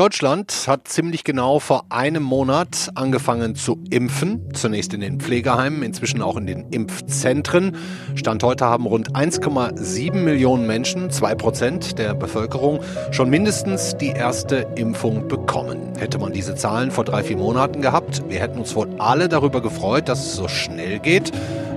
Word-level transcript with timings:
Deutschland 0.00 0.64
hat 0.66 0.88
ziemlich 0.88 1.24
genau 1.24 1.58
vor 1.58 1.84
einem 1.90 2.22
Monat 2.22 2.88
angefangen 2.94 3.54
zu 3.54 3.78
impfen. 3.90 4.48
Zunächst 4.54 4.94
in 4.94 5.02
den 5.02 5.20
Pflegeheimen, 5.20 5.82
inzwischen 5.82 6.22
auch 6.22 6.38
in 6.38 6.46
den 6.46 6.70
Impfzentren. 6.70 7.76
Stand 8.14 8.42
heute 8.42 8.64
haben 8.64 8.86
rund 8.86 9.14
1,7 9.14 10.14
Millionen 10.14 10.66
Menschen, 10.66 11.10
zwei 11.10 11.34
Prozent 11.34 11.98
der 11.98 12.14
Bevölkerung, 12.14 12.80
schon 13.10 13.28
mindestens 13.28 13.94
die 13.98 14.08
erste 14.08 14.66
Impfung 14.74 15.28
bekommen. 15.28 15.92
Hätte 15.98 16.18
man 16.18 16.32
diese 16.32 16.54
Zahlen 16.54 16.90
vor 16.90 17.04
drei, 17.04 17.22
vier 17.22 17.36
Monaten 17.36 17.82
gehabt, 17.82 18.22
wir 18.26 18.40
hätten 18.40 18.58
uns 18.58 18.74
wohl 18.74 18.88
alle 18.96 19.28
darüber 19.28 19.60
gefreut, 19.60 20.08
dass 20.08 20.24
es 20.24 20.34
so 20.34 20.48
schnell 20.48 21.00
geht. 21.00 21.30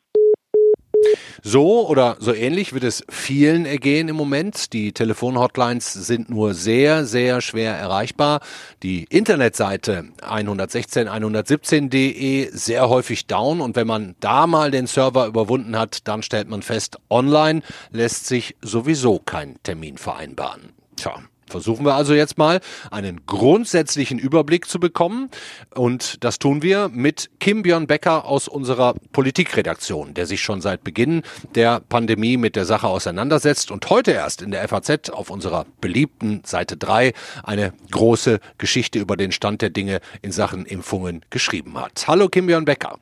So 1.43 1.87
oder 1.87 2.17
so 2.19 2.33
ähnlich 2.33 2.73
wird 2.73 2.83
es 2.83 3.03
vielen 3.09 3.65
ergehen 3.65 4.09
im 4.09 4.15
Moment. 4.15 4.73
Die 4.73 4.91
Telefonhotlines 4.91 5.93
sind 5.93 6.29
nur 6.29 6.53
sehr, 6.53 7.05
sehr 7.05 7.41
schwer 7.41 7.73
erreichbar. 7.73 8.41
Die 8.83 9.05
Internetseite 9.09 10.05
116.117.de 10.21 12.49
sehr 12.51 12.89
häufig 12.89 13.25
down 13.27 13.61
und 13.61 13.75
wenn 13.75 13.87
man 13.87 14.15
da 14.19 14.47
mal 14.47 14.71
den 14.71 14.87
Server 14.87 15.27
überwunden 15.27 15.77
hat, 15.77 16.07
dann 16.07 16.23
stellt 16.23 16.49
man 16.49 16.61
fest, 16.61 16.97
online 17.09 17.61
lässt 17.91 18.27
sich 18.27 18.55
sowieso 18.61 19.19
kein 19.19 19.55
Termin 19.63 19.97
vereinbaren. 19.97 20.73
Tja, 20.95 21.19
Versuchen 21.47 21.85
wir 21.85 21.95
also 21.95 22.13
jetzt 22.13 22.37
mal 22.37 22.59
einen 22.91 23.25
grundsätzlichen 23.25 24.19
Überblick 24.19 24.67
zu 24.67 24.79
bekommen. 24.79 25.29
Und 25.73 26.23
das 26.23 26.39
tun 26.39 26.61
wir 26.61 26.89
mit 26.89 27.29
Kim 27.39 27.63
Björn 27.63 27.87
Becker 27.87 28.25
aus 28.25 28.47
unserer 28.47 28.95
Politikredaktion, 29.13 30.13
der 30.13 30.25
sich 30.25 30.41
schon 30.41 30.61
seit 30.61 30.83
Beginn 30.83 31.23
der 31.55 31.79
Pandemie 31.79 32.37
mit 32.37 32.55
der 32.55 32.65
Sache 32.65 32.87
auseinandersetzt 32.87 33.71
und 33.71 33.89
heute 33.89 34.11
erst 34.11 34.41
in 34.41 34.51
der 34.51 34.67
FAZ 34.67 35.09
auf 35.09 35.29
unserer 35.29 35.65
beliebten 35.81 36.41
Seite 36.45 36.77
3 36.77 37.13
eine 37.43 37.73
große 37.91 38.39
Geschichte 38.57 38.99
über 38.99 39.15
den 39.17 39.31
Stand 39.31 39.61
der 39.61 39.69
Dinge 39.69 40.01
in 40.21 40.31
Sachen 40.31 40.65
Impfungen 40.65 41.23
geschrieben 41.29 41.79
hat. 41.79 42.05
Hallo 42.07 42.27
Kim 42.27 42.47
Björn 42.47 42.65
Becker. 42.65 42.99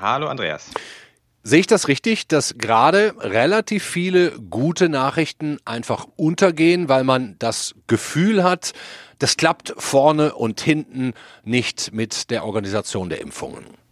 Hallo 0.00 0.28
Andreas. 0.28 0.70
Sehe 1.46 1.60
ich 1.60 1.66
das 1.66 1.88
richtig, 1.88 2.26
dass 2.26 2.54
gerade 2.56 3.14
relativ 3.18 3.84
viele 3.84 4.30
gute 4.30 4.88
Nachrichten 4.88 5.58
einfach 5.66 6.06
untergehen, 6.16 6.88
weil 6.88 7.04
man 7.04 7.36
das 7.38 7.74
Gefühl 7.86 8.42
hat, 8.42 8.72
das 9.18 9.36
klappt 9.36 9.74
vorne 9.76 10.34
und 10.34 10.62
hinten 10.62 11.12
nicht 11.44 11.92
mit 11.92 12.30
der 12.30 12.46
Organisation 12.46 13.10
der 13.10 13.20
Impfungen? 13.20 13.83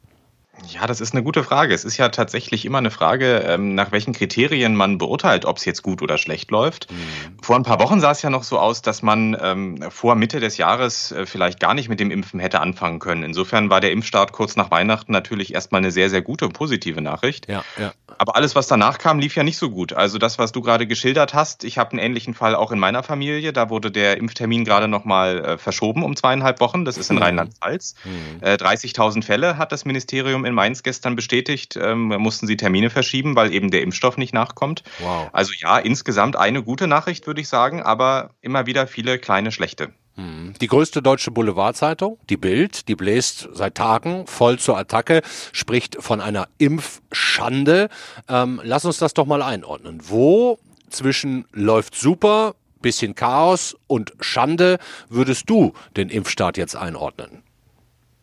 Ja, 0.68 0.86
das 0.86 1.00
ist 1.00 1.12
eine 1.12 1.22
gute 1.22 1.44
Frage. 1.44 1.74
Es 1.74 1.84
ist 1.84 1.96
ja 1.96 2.08
tatsächlich 2.08 2.64
immer 2.64 2.78
eine 2.78 2.90
Frage, 2.90 3.44
ähm, 3.46 3.74
nach 3.74 3.92
welchen 3.92 4.12
Kriterien 4.12 4.74
man 4.74 4.98
beurteilt, 4.98 5.44
ob 5.44 5.58
es 5.58 5.64
jetzt 5.64 5.82
gut 5.82 6.02
oder 6.02 6.18
schlecht 6.18 6.50
läuft. 6.50 6.90
Mhm. 6.90 6.96
Vor 7.42 7.56
ein 7.56 7.62
paar 7.62 7.80
Wochen 7.80 8.00
sah 8.00 8.10
es 8.10 8.22
ja 8.22 8.30
noch 8.30 8.44
so 8.44 8.58
aus, 8.58 8.82
dass 8.82 9.02
man 9.02 9.36
ähm, 9.40 9.84
vor 9.90 10.14
Mitte 10.14 10.40
des 10.40 10.56
Jahres 10.56 11.12
äh, 11.12 11.26
vielleicht 11.26 11.60
gar 11.60 11.74
nicht 11.74 11.88
mit 11.88 12.00
dem 12.00 12.10
Impfen 12.10 12.40
hätte 12.40 12.60
anfangen 12.60 12.98
können. 12.98 13.22
Insofern 13.22 13.70
war 13.70 13.80
der 13.80 13.92
Impfstart 13.92 14.32
kurz 14.32 14.56
nach 14.56 14.70
Weihnachten 14.70 15.12
natürlich 15.12 15.54
erstmal 15.54 15.80
eine 15.80 15.90
sehr, 15.90 16.10
sehr 16.10 16.22
gute, 16.22 16.48
positive 16.48 17.00
Nachricht. 17.00 17.48
Ja, 17.48 17.64
ja. 17.78 17.92
Aber 18.18 18.36
alles, 18.36 18.54
was 18.54 18.66
danach 18.66 18.98
kam, 18.98 19.18
lief 19.18 19.34
ja 19.34 19.42
nicht 19.42 19.58
so 19.58 19.70
gut. 19.70 19.92
Also 19.92 20.18
das, 20.18 20.38
was 20.38 20.52
du 20.52 20.62
gerade 20.62 20.86
geschildert 20.86 21.34
hast, 21.34 21.64
ich 21.64 21.78
habe 21.78 21.92
einen 21.92 21.98
ähnlichen 21.98 22.34
Fall 22.34 22.54
auch 22.54 22.70
in 22.70 22.78
meiner 22.78 23.02
Familie. 23.02 23.52
Da 23.52 23.70
wurde 23.70 23.90
der 23.90 24.16
Impftermin 24.16 24.64
gerade 24.64 24.88
nochmal 24.88 25.44
äh, 25.44 25.58
verschoben 25.58 26.04
um 26.04 26.14
zweieinhalb 26.14 26.60
Wochen. 26.60 26.84
Das 26.84 26.98
ist 26.98 27.10
in 27.10 27.16
mhm. 27.16 27.22
Rheinland-Pfalz. 27.22 27.94
Mhm. 28.04 28.42
Äh, 28.42 28.54
30.000 28.54 29.24
Fälle 29.24 29.58
hat 29.58 29.72
das 29.72 29.84
Ministerium 29.84 30.44
in 30.44 30.51
in 30.52 30.54
Mainz 30.54 30.82
gestern 30.82 31.16
bestätigt, 31.16 31.76
ähm, 31.80 32.08
mussten 32.08 32.46
sie 32.46 32.56
Termine 32.56 32.90
verschieben, 32.90 33.34
weil 33.34 33.52
eben 33.52 33.70
der 33.70 33.82
Impfstoff 33.82 34.16
nicht 34.16 34.34
nachkommt. 34.34 34.82
Wow. 35.00 35.30
Also 35.32 35.52
ja, 35.58 35.78
insgesamt 35.78 36.36
eine 36.36 36.62
gute 36.62 36.86
Nachricht, 36.86 37.26
würde 37.26 37.40
ich 37.40 37.48
sagen, 37.48 37.82
aber 37.82 38.30
immer 38.40 38.66
wieder 38.66 38.86
viele 38.86 39.18
kleine 39.18 39.50
schlechte. 39.50 39.92
Hm. 40.16 40.52
Die 40.60 40.66
größte 40.66 41.00
deutsche 41.00 41.30
Boulevardzeitung, 41.30 42.18
die 42.28 42.36
Bild, 42.36 42.88
die 42.88 42.94
bläst 42.94 43.48
seit 43.52 43.76
Tagen 43.76 44.26
voll 44.26 44.58
zur 44.58 44.76
Attacke, 44.76 45.22
spricht 45.52 45.96
von 46.00 46.20
einer 46.20 46.48
Impfschande. 46.58 47.88
Ähm, 48.28 48.60
lass 48.62 48.84
uns 48.84 48.98
das 48.98 49.14
doch 49.14 49.24
mal 49.24 49.42
einordnen. 49.42 50.00
Wo 50.04 50.58
zwischen 50.90 51.46
läuft 51.52 51.94
super, 51.94 52.54
bisschen 52.82 53.14
Chaos 53.14 53.74
und 53.86 54.12
Schande 54.20 54.78
würdest 55.08 55.48
du 55.48 55.72
den 55.96 56.10
Impfstart 56.10 56.58
jetzt 56.58 56.76
einordnen? 56.76 57.42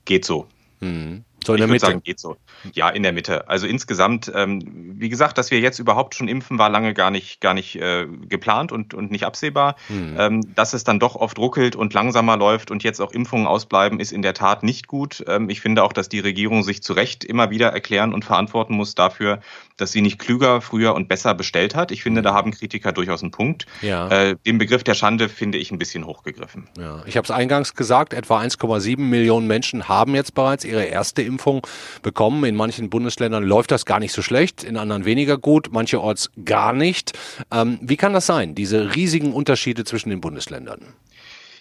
Geht 0.06 0.26
so. 0.26 0.48
Hm. 0.82 1.24
So 1.46 1.54
in 1.54 1.60
der 1.60 1.68
Mitte. 1.68 1.86
Sagen, 1.86 2.04
geht 2.04 2.20
so. 2.20 2.38
Ja, 2.74 2.90
in 2.90 3.04
der 3.04 3.14
Mitte. 3.14 3.48
Also 3.50 3.68
insgesamt, 3.68 4.32
ähm, 4.34 4.62
wie 4.98 5.10
gesagt, 5.10 5.38
dass 5.38 5.52
wir 5.52 5.60
jetzt 5.60 5.80
überhaupt 5.80 6.16
schon 6.16 6.28
impfen, 6.28 6.60
war 6.60 6.70
lange 6.70 6.94
gar 6.94 7.12
nicht, 7.12 7.42
gar 7.42 7.54
nicht 7.54 7.76
äh, 7.76 8.08
geplant 8.28 8.72
und, 8.72 8.94
und 8.94 9.12
nicht 9.12 9.26
absehbar. 9.26 9.76
Hm. 9.88 10.16
Ähm, 10.18 10.56
dass 10.56 10.74
es 10.74 10.84
dann 10.84 11.00
doch 11.00 11.16
oft 11.16 11.38
ruckelt 11.40 11.76
und 11.76 11.94
langsamer 11.94 12.38
läuft 12.38 12.72
und 12.72 12.84
jetzt 12.84 13.00
auch 13.02 13.12
Impfungen 13.12 13.48
ausbleiben, 13.48 14.00
ist 14.00 14.12
in 14.12 14.22
der 14.22 14.34
Tat 14.34 14.64
nicht 14.64 14.88
gut. 14.88 15.24
Ähm, 15.28 15.50
ich 15.50 15.62
finde 15.62 15.84
auch, 15.84 15.94
dass 15.94 16.10
die 16.10 16.20
Regierung 16.20 16.64
sich 16.64 16.84
zu 16.84 16.94
Recht 16.94 17.24
immer 17.24 17.50
wieder 17.50 17.70
erklären 17.70 18.14
und 18.14 18.26
verantworten 18.26 18.74
muss 18.74 18.96
dafür, 18.96 19.40
dass 19.78 19.92
sie 19.92 20.02
nicht 20.02 20.20
klüger, 20.20 20.62
früher 20.62 20.94
und 20.94 21.08
besser 21.08 21.34
bestellt 21.34 21.76
hat. 21.76 21.92
Ich 21.92 22.04
finde, 22.04 22.20
hm. 22.20 22.24
da 22.26 22.34
haben 22.34 22.52
Kritiker 22.52 22.92
durchaus 22.92 23.22
einen 23.22 23.32
Punkt. 23.32 23.66
Ja. 23.82 24.10
Äh, 24.10 24.36
den 24.46 24.58
Begriff 24.58 24.84
der 24.84 24.94
Schande 24.94 25.30
finde 25.30 25.58
ich 25.58 25.72
ein 25.72 25.78
bisschen 25.78 26.06
hochgegriffen. 26.06 26.68
Ja. 26.78 27.04
Ich 27.06 27.18
habe 27.18 27.26
es 27.26 27.32
eingangs 27.32 27.76
gesagt, 27.76 28.14
etwa 28.14 28.40
1,7 28.40 29.00
Millionen 29.00 29.48
Menschen 29.48 29.88
haben 29.88 30.16
jetzt 30.16 30.34
bereits 30.34 30.66
ihre 30.66 30.84
erste 30.84 31.22
Impfung 31.22 31.66
bekommen. 32.02 32.42
In 32.50 32.56
manchen 32.56 32.90
Bundesländern 32.90 33.44
läuft 33.44 33.70
das 33.70 33.86
gar 33.86 34.00
nicht 34.00 34.12
so 34.12 34.24
schlecht, 34.24 34.64
in 34.64 34.76
anderen 34.76 35.06
weniger 35.06 35.38
gut, 35.38 35.72
mancherorts 35.72 36.32
gar 36.46 36.74
nicht. 36.74 37.14
Ähm, 37.52 37.78
wie 37.80 37.96
kann 37.96 38.12
das 38.12 38.26
sein, 38.26 38.56
diese 38.56 38.96
riesigen 38.96 39.34
Unterschiede 39.34 39.84
zwischen 39.84 40.10
den 40.10 40.20
Bundesländern? 40.20 40.80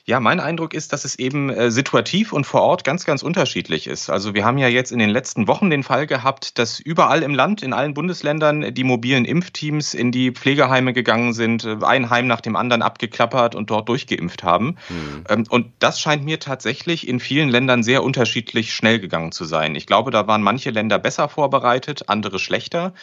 Ja, 0.08 0.20
mein 0.20 0.40
Eindruck 0.40 0.72
ist, 0.72 0.94
dass 0.94 1.04
es 1.04 1.18
eben 1.18 1.50
äh, 1.50 1.70
situativ 1.70 2.32
und 2.32 2.46
vor 2.46 2.62
Ort 2.62 2.82
ganz, 2.82 3.04
ganz 3.04 3.22
unterschiedlich 3.22 3.86
ist. 3.86 4.08
Also 4.08 4.32
wir 4.32 4.42
haben 4.42 4.56
ja 4.56 4.66
jetzt 4.66 4.90
in 4.90 4.98
den 4.98 5.10
letzten 5.10 5.46
Wochen 5.48 5.68
den 5.68 5.82
Fall 5.82 6.06
gehabt, 6.06 6.56
dass 6.58 6.80
überall 6.80 7.22
im 7.22 7.34
Land, 7.34 7.62
in 7.62 7.74
allen 7.74 7.92
Bundesländern, 7.92 8.72
die 8.72 8.84
mobilen 8.84 9.26
Impfteams 9.26 9.92
in 9.92 10.10
die 10.10 10.30
Pflegeheime 10.30 10.94
gegangen 10.94 11.34
sind, 11.34 11.66
äh, 11.66 11.76
ein 11.82 12.08
Heim 12.08 12.26
nach 12.26 12.40
dem 12.40 12.56
anderen 12.56 12.80
abgeklappert 12.80 13.54
und 13.54 13.68
dort 13.68 13.90
durchgeimpft 13.90 14.42
haben. 14.42 14.76
Mhm. 14.88 15.24
Ähm, 15.28 15.44
und 15.50 15.66
das 15.78 16.00
scheint 16.00 16.24
mir 16.24 16.40
tatsächlich 16.40 17.06
in 17.06 17.20
vielen 17.20 17.50
Ländern 17.50 17.82
sehr 17.82 18.02
unterschiedlich 18.02 18.72
schnell 18.72 19.00
gegangen 19.00 19.30
zu 19.30 19.44
sein. 19.44 19.74
Ich 19.74 19.84
glaube, 19.84 20.10
da 20.10 20.26
waren 20.26 20.40
manche 20.40 20.70
Länder 20.70 20.98
besser 20.98 21.28
vorbereitet, 21.28 22.08
andere 22.08 22.38
schlechter. 22.38 22.94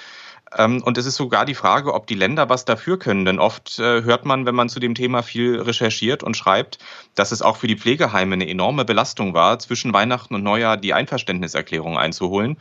Ähm, 0.57 0.81
und 0.83 0.97
es 0.97 1.05
ist 1.05 1.15
sogar 1.15 1.45
die 1.45 1.55
Frage, 1.55 1.93
ob 1.93 2.07
die 2.07 2.15
Länder 2.15 2.49
was 2.49 2.65
dafür 2.65 2.99
können. 2.99 3.25
Denn 3.25 3.39
oft 3.39 3.79
äh, 3.79 4.03
hört 4.03 4.25
man, 4.25 4.45
wenn 4.45 4.55
man 4.55 4.69
zu 4.69 4.79
dem 4.79 4.95
Thema 4.95 5.23
viel 5.23 5.59
recherchiert 5.59 6.23
und 6.23 6.37
schreibt, 6.37 6.79
dass 7.15 7.31
es 7.31 7.41
auch 7.41 7.57
für 7.57 7.67
die 7.67 7.77
Pflegeheime 7.77 8.33
eine 8.33 8.47
enorme 8.49 8.85
Belastung 8.85 9.33
war, 9.33 9.59
zwischen 9.59 9.93
Weihnachten 9.93 10.35
und 10.35 10.43
Neujahr 10.43 10.77
die 10.77 10.93
Einverständniserklärung 10.93 11.97
einzuholen. 11.97 12.57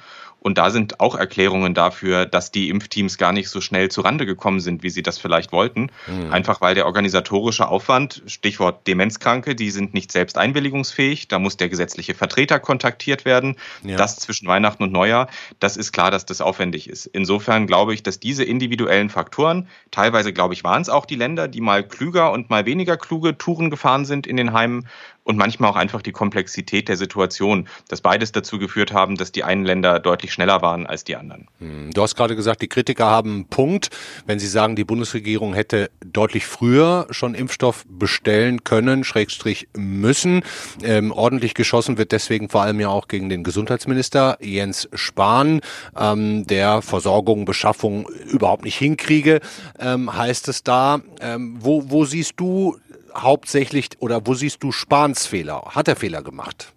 Und 0.47 0.59
da 0.59 0.69
sind 0.69 1.01
auch 1.01 1.15
Erklärungen 1.15 1.73
dafür, 1.73 2.27
dass 2.27 2.53
die 2.53 2.69
Impfteams 2.69 3.17
gar 3.17 3.33
nicht 3.33 3.49
so 3.49 3.63
schnell 3.63 3.91
zurande 3.91 4.27
gekommen 4.27 4.61
sind, 4.61 4.83
wie 4.83 4.91
sie 4.91 5.03
das 5.03 5.19
vielleicht 5.19 5.53
wollten. 5.53 5.91
Mhm. 6.07 6.31
Einfach 6.31 6.61
weil 6.61 6.75
der 6.75 6.85
organisatorische 6.85 7.67
Aufwand, 7.67 8.23
Stichwort 8.27 8.87
Demenzkranke, 8.87 9.55
die 9.55 9.71
sind 9.71 9.95
nicht 9.95 10.13
selbst 10.13 10.37
einwilligungsfähig. 10.37 11.29
Da 11.29 11.39
muss 11.39 11.57
der 11.57 11.71
gesetzliche 11.71 12.13
Vertreter 12.15 12.61
kontaktiert 12.61 13.25
werden. 13.25 13.57
Ja. 13.85 13.97
Das 13.97 14.17
zwischen 14.17 14.47
Weihnachten 14.47 14.83
und 14.83 14.93
Neujahr, 14.93 15.29
das 15.61 15.79
ist 15.79 15.93
klar, 15.93 16.11
dass 16.11 16.27
das 16.27 16.43
aufwendig 16.43 16.91
ist. 16.91 17.07
Insofern 17.07 17.67
glaube 17.67 17.95
ich, 17.95 18.03
dass 18.03 18.21
diese 18.21 18.45
individuellen 18.45 19.09
Faktoren, 19.09 19.67
teilweise 19.93 20.35
glaube 20.35 20.53
ich, 20.53 20.63
waren 20.63 20.83
es 20.83 20.91
auch 20.91 21.07
die 21.07 21.17
Länder, 21.17 21.49
die 21.49 21.63
mal 21.63 21.89
klüger 21.89 22.33
und 22.33 22.51
mal 22.51 22.67
weniger 22.67 22.99
kluge 22.99 23.39
Touren 23.39 23.71
gefahren 23.71 24.05
sind 24.05 24.27
in 24.27 24.37
den 24.37 24.53
Heimen, 24.53 24.89
und 25.25 25.39
manchmal 25.39 25.71
auch 25.71 25.77
einfach 25.77 26.03
die 26.03 26.13
Komplexität 26.13 26.89
der 26.89 26.97
Situation, 26.97 27.67
dass 27.89 28.01
beides 28.03 28.33
dazu 28.33 28.59
geführt 28.59 28.93
haben, 28.93 29.17
dass 29.17 29.33
die 29.33 29.43
einen 29.43 29.65
Länder 29.65 29.99
deutlich 29.99 30.33
schneller 30.33 30.63
waren 30.63 30.87
als 30.87 31.05
die 31.05 31.17
anderen. 31.17 31.49
Hm, 31.59 31.91
du 31.93 32.03
hast 32.03 32.15
gerade 32.15 32.37
gesagt, 32.37 32.63
die 32.63 32.69
Kritiker 32.69 33.07
haben 33.07 33.31
einen 33.31 33.45
Punkt, 33.47 33.91
wenn 34.27 34.39
sie 34.39 34.47
sagen, 34.47 34.77
die 34.77 34.85
Bundesregierung 34.85 35.55
hätte 35.55 35.91
deutlich 36.05 36.47
früher 36.47 37.07
schon 37.11 37.35
Impfstoff 37.35 37.85
bestellen 37.89 38.65
können, 38.65 39.03
Schrägstrich 39.03 39.69
müssen. 39.75 40.43
Ähm, 40.83 41.11
ordentlich 41.11 41.55
geschossen 41.55 41.97
wird 41.97 42.13
deswegen 42.13 42.51
vor 42.51 42.63
allem 42.63 42.79
ja 42.79 42.89
auch 42.89 43.09
gegen 43.09 43.31
den 43.31 43.45
Gesundheitsminister 43.45 44.37
Jens 44.41 44.89
Spahn, 44.93 45.63
ähm, 45.99 46.47
der 46.47 46.83
Versorgung, 46.83 47.47
Beschaffung 47.47 48.07
überhaupt 48.31 48.65
nicht 48.65 48.77
hinkriege, 48.77 49.41
ähm, 49.79 50.15
heißt 50.15 50.49
es 50.49 50.63
da. 50.63 51.01
Ähm, 51.21 51.57
wo, 51.61 51.91
wo 51.91 52.05
siehst 52.05 52.35
du 52.37 52.77
hauptsächlich 53.17 53.91
oder 53.99 54.27
wo 54.27 54.35
siehst 54.35 54.63
du 54.63 54.73
Spahns 54.73 55.27
Fehler? 55.27 55.63
Hat 55.75 55.89
er 55.89 55.97
Fehler 55.97 56.23
gemacht? 56.23 56.75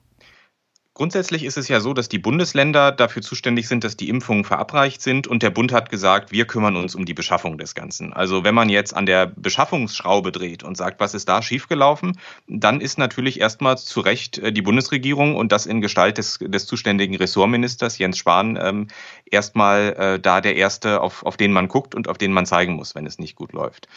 Grundsätzlich 0.97 1.43
ist 1.43 1.59
es 1.59 1.67
ja 1.67 1.79
so, 1.79 1.93
dass 1.93 2.09
die 2.09 2.17
Bundesländer 2.17 2.91
dafür 2.91 3.21
zuständig 3.21 3.67
sind, 3.67 3.83
dass 3.83 3.97
die 3.97 4.09
Impfungen 4.09 4.43
verabreicht 4.43 4.99
sind 4.99 5.27
und 5.27 5.43
der 5.43 5.51
Bund 5.51 5.71
hat 5.71 5.91
gesagt, 5.91 6.31
wir 6.31 6.47
kümmern 6.47 6.75
uns 6.75 6.95
um 6.95 7.05
die 7.05 7.13
Beschaffung 7.13 7.59
des 7.59 7.75
Ganzen. 7.75 8.13
Also 8.13 8.43
wenn 8.43 8.55
man 8.55 8.67
jetzt 8.67 8.95
an 8.95 9.05
der 9.05 9.27
Beschaffungsschraube 9.27 10.31
dreht 10.31 10.63
und 10.63 10.75
sagt, 10.75 10.99
was 10.99 11.13
ist 11.13 11.29
da 11.29 11.43
schiefgelaufen, 11.43 12.17
dann 12.47 12.81
ist 12.81 12.97
natürlich 12.97 13.39
erstmal 13.39 13.77
zu 13.77 13.99
Recht 13.99 14.39
äh, 14.39 14.51
die 14.51 14.63
Bundesregierung 14.63 15.35
und 15.35 15.51
das 15.51 15.67
in 15.67 15.81
Gestalt 15.81 16.17
des, 16.17 16.39
des 16.41 16.65
zuständigen 16.65 17.15
Ressortministers 17.15 17.99
Jens 17.99 18.17
Spahn 18.17 18.57
ähm, 18.59 18.87
erstmal 19.23 19.93
äh, 19.99 20.19
da 20.19 20.41
der 20.41 20.55
Erste, 20.55 21.01
auf, 21.01 21.23
auf 21.23 21.37
den 21.37 21.53
man 21.53 21.67
guckt 21.67 21.93
und 21.93 22.07
auf 22.07 22.17
den 22.17 22.33
man 22.33 22.47
zeigen 22.47 22.73
muss, 22.73 22.95
wenn 22.95 23.05
es 23.05 23.19
nicht 23.19 23.35
gut 23.35 23.53
läuft. 23.53 23.87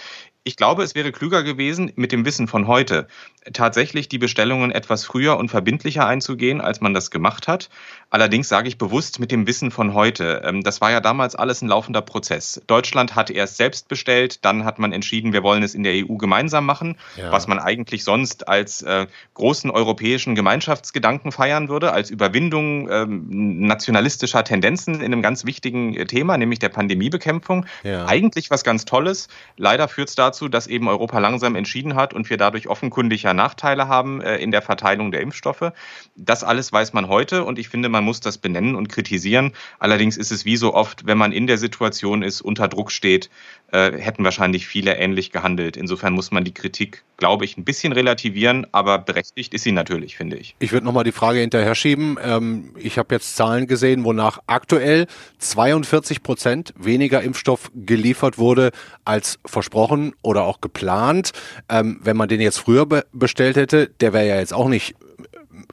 Ich 0.42 0.56
glaube, 0.56 0.82
es 0.82 0.94
wäre 0.94 1.12
klüger 1.12 1.42
gewesen, 1.42 1.92
mit 1.96 2.12
dem 2.12 2.24
Wissen 2.24 2.48
von 2.48 2.66
heute 2.66 3.08
tatsächlich 3.52 4.08
die 4.08 4.18
Bestellungen 4.18 4.70
etwas 4.70 5.04
früher 5.04 5.38
und 5.38 5.50
verbindlicher 5.50 6.06
einzugehen, 6.06 6.60
als 6.60 6.80
man 6.80 6.92
das 6.94 7.10
gemacht 7.10 7.48
hat. 7.48 7.70
Allerdings 8.10 8.48
sage 8.48 8.68
ich 8.68 8.76
bewusst 8.76 9.20
mit 9.20 9.30
dem 9.30 9.46
Wissen 9.46 9.70
von 9.70 9.94
heute. 9.94 10.42
Ähm, 10.44 10.62
das 10.62 10.80
war 10.80 10.90
ja 10.90 11.00
damals 11.00 11.36
alles 11.36 11.62
ein 11.62 11.68
laufender 11.68 12.02
Prozess. 12.02 12.60
Deutschland 12.66 13.14
hat 13.14 13.30
erst 13.30 13.56
selbst 13.56 13.88
bestellt, 13.88 14.44
dann 14.44 14.64
hat 14.64 14.78
man 14.78 14.92
entschieden, 14.92 15.32
wir 15.32 15.42
wollen 15.42 15.62
es 15.62 15.74
in 15.74 15.84
der 15.84 15.94
EU 15.94 16.16
gemeinsam 16.16 16.66
machen, 16.66 16.98
ja. 17.16 17.30
was 17.30 17.46
man 17.46 17.58
eigentlich 17.58 18.04
sonst 18.04 18.48
als 18.48 18.82
äh, 18.82 19.06
großen 19.34 19.70
europäischen 19.70 20.34
Gemeinschaftsgedanken 20.34 21.32
feiern 21.32 21.68
würde, 21.68 21.92
als 21.92 22.10
Überwindung 22.10 22.90
ähm, 22.90 23.60
nationalistischer 23.66 24.42
Tendenzen 24.44 24.96
in 24.96 25.04
einem 25.12 25.22
ganz 25.22 25.46
wichtigen 25.46 25.94
äh, 25.94 26.04
Thema, 26.06 26.36
nämlich 26.36 26.58
der 26.58 26.68
Pandemiebekämpfung. 26.68 27.64
Ja. 27.84 28.06
Eigentlich 28.06 28.50
was 28.50 28.64
ganz 28.64 28.84
Tolles. 28.84 29.28
Leider 29.56 29.86
führt 29.86 30.08
es 30.08 30.14
dazu, 30.16 30.39
dass 30.48 30.66
eben 30.66 30.88
Europa 30.88 31.18
langsam 31.18 31.56
entschieden 31.56 31.94
hat 31.94 32.14
und 32.14 32.30
wir 32.30 32.36
dadurch 32.36 32.68
offenkundig 32.68 33.24
Nachteile 33.24 33.88
haben 33.88 34.20
äh, 34.20 34.36
in 34.36 34.50
der 34.50 34.62
Verteilung 34.62 35.12
der 35.12 35.20
Impfstoffe. 35.20 35.72
Das 36.16 36.44
alles 36.44 36.72
weiß 36.72 36.92
man 36.92 37.08
heute 37.08 37.44
und 37.44 37.58
ich 37.58 37.68
finde, 37.68 37.88
man 37.88 38.04
muss 38.04 38.20
das 38.20 38.38
benennen 38.38 38.74
und 38.74 38.88
kritisieren. 38.88 39.52
Allerdings 39.78 40.16
ist 40.16 40.32
es 40.32 40.44
wie 40.44 40.56
so 40.56 40.74
oft, 40.74 41.06
wenn 41.06 41.18
man 41.18 41.32
in 41.32 41.46
der 41.46 41.58
Situation 41.58 42.22
ist, 42.22 42.40
unter 42.40 42.68
Druck 42.68 42.90
steht, 42.92 43.30
äh, 43.72 43.92
hätten 43.92 44.24
wahrscheinlich 44.24 44.66
viele 44.66 44.96
ähnlich 44.96 45.30
gehandelt. 45.30 45.76
Insofern 45.76 46.12
muss 46.12 46.30
man 46.30 46.44
die 46.44 46.54
Kritik, 46.54 47.04
glaube 47.16 47.44
ich, 47.44 47.56
ein 47.56 47.64
bisschen 47.64 47.92
relativieren, 47.92 48.66
aber 48.72 48.98
berechtigt 48.98 49.54
ist 49.54 49.62
sie 49.62 49.72
natürlich, 49.72 50.16
finde 50.16 50.36
ich. 50.36 50.56
Ich 50.58 50.72
würde 50.72 50.86
nochmal 50.86 51.04
die 51.04 51.12
Frage 51.12 51.38
hinterher 51.38 51.74
schieben. 51.74 52.18
Ähm, 52.22 52.74
ich 52.76 52.98
habe 52.98 53.14
jetzt 53.14 53.36
Zahlen 53.36 53.66
gesehen, 53.66 54.04
wonach 54.04 54.40
aktuell 54.46 55.06
42 55.38 56.22
Prozent 56.22 56.74
weniger 56.76 57.22
Impfstoff 57.22 57.70
geliefert 57.74 58.38
wurde 58.38 58.70
als 59.04 59.38
versprochen 59.44 60.14
oder 60.22 60.44
auch 60.44 60.60
geplant. 60.60 61.32
Ähm, 61.68 62.00
wenn 62.02 62.16
man 62.16 62.28
den 62.28 62.40
jetzt 62.40 62.58
früher 62.58 62.86
be 62.86 63.04
bestellt 63.12 63.56
hätte, 63.56 63.88
der 64.00 64.12
wäre 64.12 64.26
ja 64.26 64.38
jetzt 64.38 64.54
auch 64.54 64.68
nicht 64.68 64.94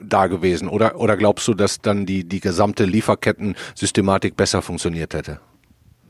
da 0.00 0.26
gewesen? 0.26 0.68
Oder, 0.68 0.98
oder 0.98 1.16
glaubst 1.16 1.48
du, 1.48 1.54
dass 1.54 1.80
dann 1.80 2.06
die, 2.06 2.24
die 2.24 2.40
gesamte 2.40 2.84
Lieferketten-Systematik 2.84 4.36
besser 4.36 4.62
funktioniert 4.62 5.14
hätte? 5.14 5.40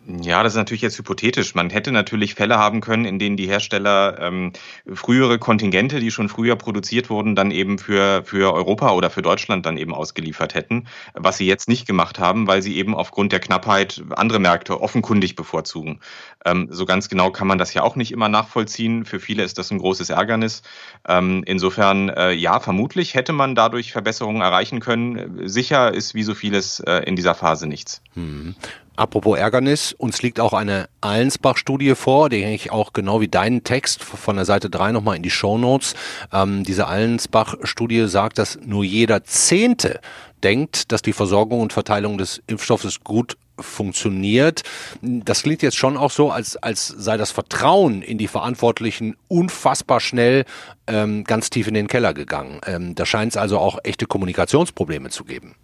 Ja, 0.08 0.42
das 0.42 0.54
ist 0.54 0.56
natürlich 0.56 0.80
jetzt 0.80 0.96
hypothetisch. 0.96 1.54
Man 1.54 1.68
hätte 1.68 1.92
natürlich 1.92 2.34
Fälle 2.34 2.56
haben 2.56 2.80
können, 2.80 3.04
in 3.04 3.18
denen 3.18 3.36
die 3.36 3.46
Hersteller 3.46 4.18
ähm, 4.18 4.52
frühere 4.90 5.38
Kontingente, 5.38 6.00
die 6.00 6.10
schon 6.10 6.30
früher 6.30 6.56
produziert 6.56 7.10
wurden, 7.10 7.34
dann 7.34 7.50
eben 7.50 7.78
für, 7.78 8.24
für 8.24 8.54
Europa 8.54 8.92
oder 8.92 9.10
für 9.10 9.20
Deutschland 9.20 9.66
dann 9.66 9.76
eben 9.76 9.92
ausgeliefert 9.92 10.54
hätten, 10.54 10.86
was 11.12 11.36
sie 11.36 11.46
jetzt 11.46 11.68
nicht 11.68 11.86
gemacht 11.86 12.18
haben, 12.18 12.46
weil 12.46 12.62
sie 12.62 12.76
eben 12.78 12.94
aufgrund 12.94 13.32
der 13.32 13.40
Knappheit 13.40 14.02
andere 14.16 14.38
Märkte 14.38 14.80
offenkundig 14.80 15.36
bevorzugen. 15.36 16.00
Ähm, 16.46 16.68
so 16.70 16.86
ganz 16.86 17.10
genau 17.10 17.30
kann 17.30 17.46
man 17.46 17.58
das 17.58 17.74
ja 17.74 17.82
auch 17.82 17.94
nicht 17.94 18.10
immer 18.10 18.30
nachvollziehen. 18.30 19.04
Für 19.04 19.20
viele 19.20 19.42
ist 19.42 19.58
das 19.58 19.70
ein 19.70 19.78
großes 19.78 20.08
Ärgernis. 20.08 20.62
Ähm, 21.06 21.42
insofern, 21.44 22.08
äh, 22.08 22.32
ja, 22.32 22.60
vermutlich 22.60 23.12
hätte 23.12 23.34
man 23.34 23.54
dadurch 23.54 23.92
Verbesserungen 23.92 24.40
erreichen 24.40 24.80
können. 24.80 25.46
Sicher 25.46 25.92
ist 25.92 26.14
wie 26.14 26.22
so 26.22 26.34
vieles 26.34 26.80
äh, 26.80 27.02
in 27.04 27.14
dieser 27.14 27.34
Phase 27.34 27.66
nichts. 27.66 28.00
Hm. 28.14 28.54
Apropos 28.98 29.38
Ärgernis, 29.38 29.92
uns 29.92 30.22
liegt 30.22 30.40
auch 30.40 30.52
eine 30.52 30.88
Allensbach-Studie 31.02 31.94
vor, 31.94 32.28
die 32.28 32.42
hänge 32.42 32.56
ich 32.56 32.72
auch 32.72 32.92
genau 32.92 33.20
wie 33.20 33.28
deinen 33.28 33.62
Text 33.62 34.02
von 34.02 34.34
der 34.34 34.44
Seite 34.44 34.70
3 34.70 34.90
nochmal 34.90 35.14
in 35.14 35.22
die 35.22 35.30
Show 35.30 35.56
Notes. 35.56 35.94
Ähm, 36.32 36.64
diese 36.64 36.88
Allensbach-Studie 36.88 38.08
sagt, 38.08 38.38
dass 38.38 38.58
nur 38.60 38.82
jeder 38.82 39.22
Zehnte 39.22 40.00
denkt, 40.42 40.90
dass 40.90 41.00
die 41.00 41.12
Versorgung 41.12 41.60
und 41.60 41.72
Verteilung 41.72 42.18
des 42.18 42.42
Impfstoffes 42.48 43.04
gut 43.04 43.36
funktioniert. 43.56 44.62
Das 45.00 45.44
klingt 45.44 45.62
jetzt 45.62 45.76
schon 45.76 45.96
auch 45.96 46.10
so, 46.10 46.32
als, 46.32 46.56
als 46.56 46.88
sei 46.88 47.16
das 47.16 47.30
Vertrauen 47.30 48.02
in 48.02 48.18
die 48.18 48.26
Verantwortlichen 48.26 49.16
unfassbar 49.28 50.00
schnell 50.00 50.44
ähm, 50.88 51.22
ganz 51.22 51.50
tief 51.50 51.68
in 51.68 51.74
den 51.74 51.86
Keller 51.86 52.14
gegangen. 52.14 52.60
Ähm, 52.66 52.96
da 52.96 53.06
scheint 53.06 53.30
es 53.30 53.36
also 53.36 53.60
auch 53.60 53.78
echte 53.84 54.06
Kommunikationsprobleme 54.06 55.10
zu 55.10 55.22
geben. 55.22 55.54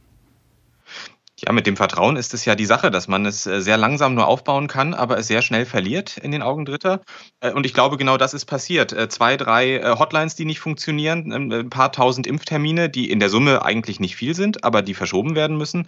Ja, 1.47 1.53
mit 1.53 1.67
dem 1.67 1.77
Vertrauen 1.77 2.17
ist 2.17 2.33
es 2.33 2.47
ja 2.47 2.55
die 2.55 2.65
Sache, 2.65 2.91
dass 2.91 3.07
man 3.07 3.27
es 3.27 3.47
äh, 3.47 3.61
sehr 3.61 3.77
langsam 3.77 4.15
nur 4.15 4.27
aufbauen 4.27 4.67
kann, 4.67 4.95
aber 4.95 5.19
es 5.19 5.27
sehr 5.27 5.43
schnell 5.43 5.67
verliert 5.67 6.17
in 6.17 6.33
den 6.33 6.41
Augen 6.41 6.65
Dritter. 6.65 7.03
Äh, 7.41 7.53
und 7.53 7.67
ich 7.67 7.75
glaube, 7.75 7.99
genau 7.99 8.17
das 8.17 8.33
ist 8.33 8.47
passiert. 8.47 8.95
Äh, 8.95 9.09
zwei, 9.11 9.37
drei 9.37 9.95
Hotlines, 9.99 10.37
die 10.37 10.47
nicht 10.47 10.61
funktionieren, 10.61 11.33
ähm, 11.33 11.53
ein 11.53 11.71
paar 11.71 11.93
tausend 11.93 12.27
Impftermine, 12.27 12.89
die 12.89 13.11
in 13.11 13.21
der 13.21 13.29
Summe 13.29 13.63
eigentlich 13.63 14.01
nicht 14.01 14.17
viel 14.17 14.35
sind, 14.35 14.65
aber 14.65 14.81
die 14.81 14.95
verschoben 14.95 15.35
werden 15.35 15.59
müssen. 15.59 15.87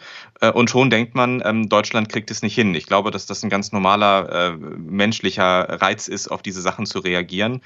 Und 0.55 0.71
schon 0.71 0.91
denkt 0.91 1.15
man, 1.15 1.43
ähm, 1.45 1.69
Deutschland 1.69 2.09
kriegt 2.09 2.31
es 2.31 2.43
nicht 2.43 2.55
hin. 2.55 2.75
Ich 2.75 2.87
glaube, 2.87 3.11
dass 3.11 3.27
das 3.27 3.43
ein 3.43 3.51
ganz 3.51 3.73
normaler 3.73 4.57
menschlicher 4.77 5.81
Reiz 5.81 6.09
ist, 6.09 6.29
auf 6.29 6.43
diese 6.43 6.61
Sachen 6.61 6.87
zu 6.87 6.99
reagieren. 6.99 7.63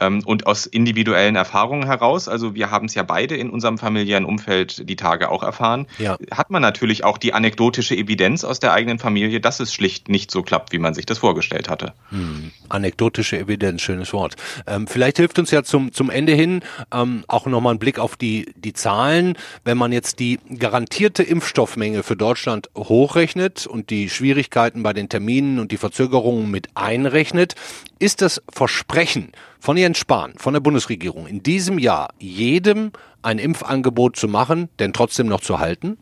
Ähm, 0.00 0.22
und 0.24 0.46
aus 0.46 0.66
individuellen 0.66 1.36
Erfahrungen 1.36 1.86
heraus, 1.86 2.28
also 2.28 2.54
wir 2.54 2.70
haben 2.70 2.86
es 2.86 2.94
ja 2.94 3.02
beide 3.02 3.36
in 3.36 3.50
unserem 3.50 3.78
familiären 3.78 4.24
Umfeld 4.24 4.88
die 4.88 4.96
Tage 4.96 5.30
auch 5.30 5.42
erfahren, 5.42 5.86
ja. 5.98 6.16
hat 6.32 6.50
man 6.50 6.62
natürlich 6.62 7.04
auch 7.04 7.18
die 7.18 7.33
anekdotische 7.34 7.96
Evidenz 7.96 8.44
aus 8.44 8.60
der 8.60 8.72
eigenen 8.72 8.98
Familie, 8.98 9.40
dass 9.40 9.60
es 9.60 9.74
schlicht 9.74 10.08
nicht 10.08 10.30
so 10.30 10.42
klappt, 10.42 10.72
wie 10.72 10.78
man 10.78 10.94
sich 10.94 11.06
das 11.06 11.18
vorgestellt 11.18 11.68
hatte. 11.68 11.92
Hm. 12.10 12.52
Anekdotische 12.68 13.38
Evidenz, 13.38 13.82
schönes 13.82 14.12
Wort. 14.12 14.36
Ähm, 14.66 14.86
vielleicht 14.86 15.18
hilft 15.18 15.38
uns 15.38 15.50
ja 15.50 15.62
zum, 15.62 15.92
zum 15.92 16.10
Ende 16.10 16.32
hin 16.32 16.60
ähm, 16.92 17.24
auch 17.28 17.46
nochmal 17.46 17.74
ein 17.74 17.78
Blick 17.78 17.98
auf 17.98 18.16
die, 18.16 18.52
die 18.56 18.72
Zahlen. 18.72 19.36
Wenn 19.64 19.76
man 19.76 19.92
jetzt 19.92 20.20
die 20.20 20.38
garantierte 20.58 21.22
Impfstoffmenge 21.22 22.02
für 22.02 22.16
Deutschland 22.16 22.70
hochrechnet 22.76 23.66
und 23.66 23.90
die 23.90 24.08
Schwierigkeiten 24.08 24.82
bei 24.82 24.92
den 24.92 25.08
Terminen 25.08 25.58
und 25.58 25.72
die 25.72 25.76
Verzögerungen 25.76 26.50
mit 26.50 26.68
einrechnet, 26.74 27.54
ist 27.98 28.22
das 28.22 28.42
Versprechen 28.50 29.32
von 29.58 29.76
Jens 29.76 29.98
Spahn, 29.98 30.34
von 30.36 30.52
der 30.52 30.60
Bundesregierung, 30.60 31.26
in 31.26 31.42
diesem 31.42 31.78
Jahr 31.78 32.10
jedem 32.18 32.92
ein 33.22 33.38
Impfangebot 33.38 34.16
zu 34.16 34.28
machen, 34.28 34.68
denn 34.78 34.92
trotzdem 34.92 35.26
noch 35.26 35.40
zu 35.40 35.58
halten? 35.58 35.98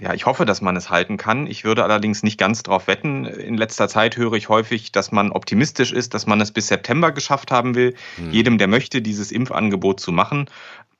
Ja, 0.00 0.12
ich 0.12 0.26
hoffe, 0.26 0.44
dass 0.44 0.60
man 0.60 0.76
es 0.76 0.90
halten 0.90 1.16
kann. 1.16 1.46
Ich 1.46 1.64
würde 1.64 1.84
allerdings 1.84 2.22
nicht 2.22 2.38
ganz 2.38 2.62
darauf 2.62 2.88
wetten. 2.88 3.24
In 3.26 3.56
letzter 3.56 3.88
Zeit 3.88 4.16
höre 4.16 4.32
ich 4.32 4.48
häufig, 4.48 4.92
dass 4.92 5.12
man 5.12 5.30
optimistisch 5.30 5.92
ist, 5.92 6.14
dass 6.14 6.26
man 6.26 6.40
es 6.40 6.50
bis 6.50 6.66
September 6.66 7.12
geschafft 7.12 7.50
haben 7.50 7.74
will, 7.74 7.94
hm. 8.16 8.30
jedem, 8.32 8.58
der 8.58 8.68
möchte, 8.68 9.02
dieses 9.02 9.30
Impfangebot 9.30 10.00
zu 10.00 10.10
machen. 10.10 10.48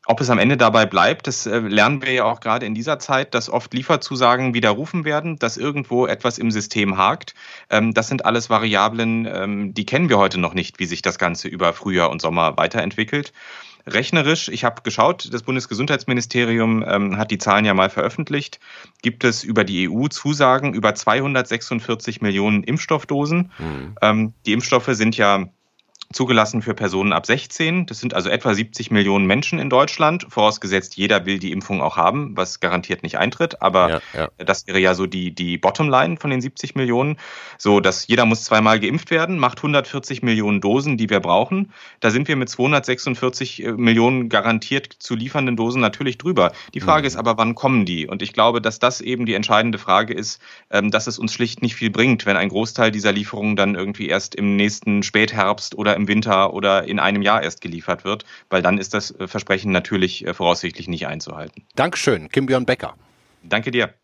Ob 0.06 0.20
es 0.20 0.28
am 0.28 0.38
Ende 0.38 0.58
dabei 0.58 0.84
bleibt, 0.84 1.26
das 1.26 1.46
äh, 1.46 1.58
lernen 1.58 2.02
wir 2.02 2.12
ja 2.12 2.24
auch 2.24 2.40
gerade 2.40 2.66
in 2.66 2.74
dieser 2.74 2.98
Zeit, 2.98 3.34
dass 3.34 3.48
oft 3.48 3.72
Lieferzusagen 3.72 4.52
widerrufen 4.52 5.04
werden, 5.04 5.38
dass 5.38 5.56
irgendwo 5.56 6.06
etwas 6.06 6.36
im 6.36 6.50
System 6.50 6.98
hakt. 6.98 7.34
Ähm, 7.70 7.94
das 7.94 8.08
sind 8.08 8.26
alles 8.26 8.50
Variablen, 8.50 9.26
ähm, 9.26 9.74
die 9.74 9.86
kennen 9.86 10.10
wir 10.10 10.18
heute 10.18 10.38
noch 10.38 10.52
nicht, 10.52 10.78
wie 10.78 10.84
sich 10.84 11.00
das 11.00 11.18
Ganze 11.18 11.48
über 11.48 11.72
Frühjahr 11.72 12.10
und 12.10 12.20
Sommer 12.20 12.56
weiterentwickelt. 12.58 13.32
Rechnerisch, 13.87 14.49
ich 14.49 14.64
habe 14.64 14.83
geschaut, 14.83 15.33
das 15.33 15.43
Bundesgesundheitsministerium 15.43 16.85
ähm, 16.87 17.19
hat 17.19 17.31
die 17.31 17.38
Zahlen 17.38 17.64
ja 17.64 17.75
mal 17.75 17.91
veröffentlicht, 17.91 18.59
gibt 19.03 19.25
es 19.25 19.45
über 19.45 19.64
die 19.64 19.91
EU 19.91 20.09
Zusagen 20.09 20.73
über 20.73 20.95
246 20.95 22.23
Millionen 22.23 22.62
Impfstoffdosen. 22.62 23.50
Mhm. 23.59 23.97
Ähm, 24.00 24.33
die 24.47 24.53
Impfstoffe 24.53 24.88
sind 24.93 25.17
ja 25.17 25.49
zugelassen 26.14 26.62
für 26.62 26.75
Personen 26.75 27.12
ab 27.12 27.26
16. 27.26 27.87
Das 27.87 28.00
sind 28.00 28.14
also 28.14 28.30
etwa 28.30 28.54
70 28.54 28.90
Millionen 28.90 29.26
Menschen 29.26 29.59
in 29.59 29.68
Deutschland, 29.68 30.26
vorausgesetzt 30.28 30.97
jeder 30.97 31.26
will 31.26 31.38
die 31.38 31.52
Impfung 31.52 31.83
auch 31.83 31.97
haben, 31.97 32.37
was 32.37 32.61
garantiert 32.61 33.02
nicht 33.02 33.18
eintritt. 33.18 33.61
Aber 33.62 33.90
ja, 33.90 34.00
ja. 34.14 34.28
das 34.38 34.66
wäre 34.66 34.78
ja 34.78 34.94
so 34.94 35.06
die, 35.06 35.35
die 35.35 35.59
Bottomline 35.59 36.16
von 36.16 36.30
den 36.30 36.40
70 36.40 36.75
Millionen. 36.75 37.16
So, 37.59 37.80
dass 37.80 38.06
jeder 38.06 38.25
muss 38.25 38.44
zweimal 38.44 38.80
geimpft 38.80 39.11
werden, 39.11 39.38
macht 39.38 39.59
140 39.59 40.23
Millionen 40.23 40.61
Dosen, 40.61 40.97
die 40.97 41.11
wir 41.11 41.21
brauchen. 41.21 41.73
Da 42.00 42.11
sind 42.11 42.28
wir 42.28 42.37
mit 42.37 42.49
246 42.49 43.64
äh, 43.64 43.73
Millionen 43.73 44.28
garantiert 44.28 44.92
zu 44.92 45.14
liefernden 45.14 45.56
Dosen 45.56 45.80
natürlich 45.80 46.18
drüber. 46.18 46.52
Die 46.75 46.80
Frage 46.80 47.02
mhm. 47.02 47.06
ist 47.06 47.16
aber, 47.16 47.37
wann 47.38 47.54
kommen 47.54 47.85
die? 47.85 48.06
Und 48.06 48.23
ich 48.23 48.33
glaube, 48.33 48.61
dass 48.61 48.78
das 48.78 49.00
eben 49.00 49.26
die 49.26 49.35
entscheidende 49.35 49.78
Frage 49.78 50.14
ist, 50.14 50.40
ähm, 50.71 50.90
dass 50.90 51.06
es 51.06 51.18
uns 51.18 51.33
schlicht 51.33 51.62
nicht 51.62 51.75
viel 51.75 51.90
bringt, 51.90 52.26
wenn 52.26 52.37
ein 52.37 52.49
Großteil 52.49 52.90
dieser 52.90 53.12
Lieferungen 53.12 53.56
dann 53.56 53.75
irgendwie 53.75 54.09
erst 54.09 54.35
im 54.35 54.56
nächsten 54.56 55.02
Spätherbst 55.02 55.75
oder 55.76 55.97
im 55.97 56.03
Winter 56.08 56.52
oder 56.52 56.84
in 56.84 56.99
einem 56.99 57.23
Jahr 57.23 57.42
erst 57.42 57.61
geliefert 57.61 58.04
wird, 58.04 58.25
weil 58.50 58.62
dann 58.62 58.78
ist 58.78 58.94
das 58.94 59.11
äh, 59.12 59.26
Versprechen 59.26 59.73
natürlich 59.73 60.26
äh, 60.26 60.34
voraussichtlich 60.34 60.88
nicht 60.88 61.06
einzuhalten. 61.06 61.64
Dankeschön, 61.75 62.28
Kim 62.28 62.46
Björn 62.46 62.66
Becker. 62.66 62.94
Danke 63.42 63.70
dir. 63.70 63.94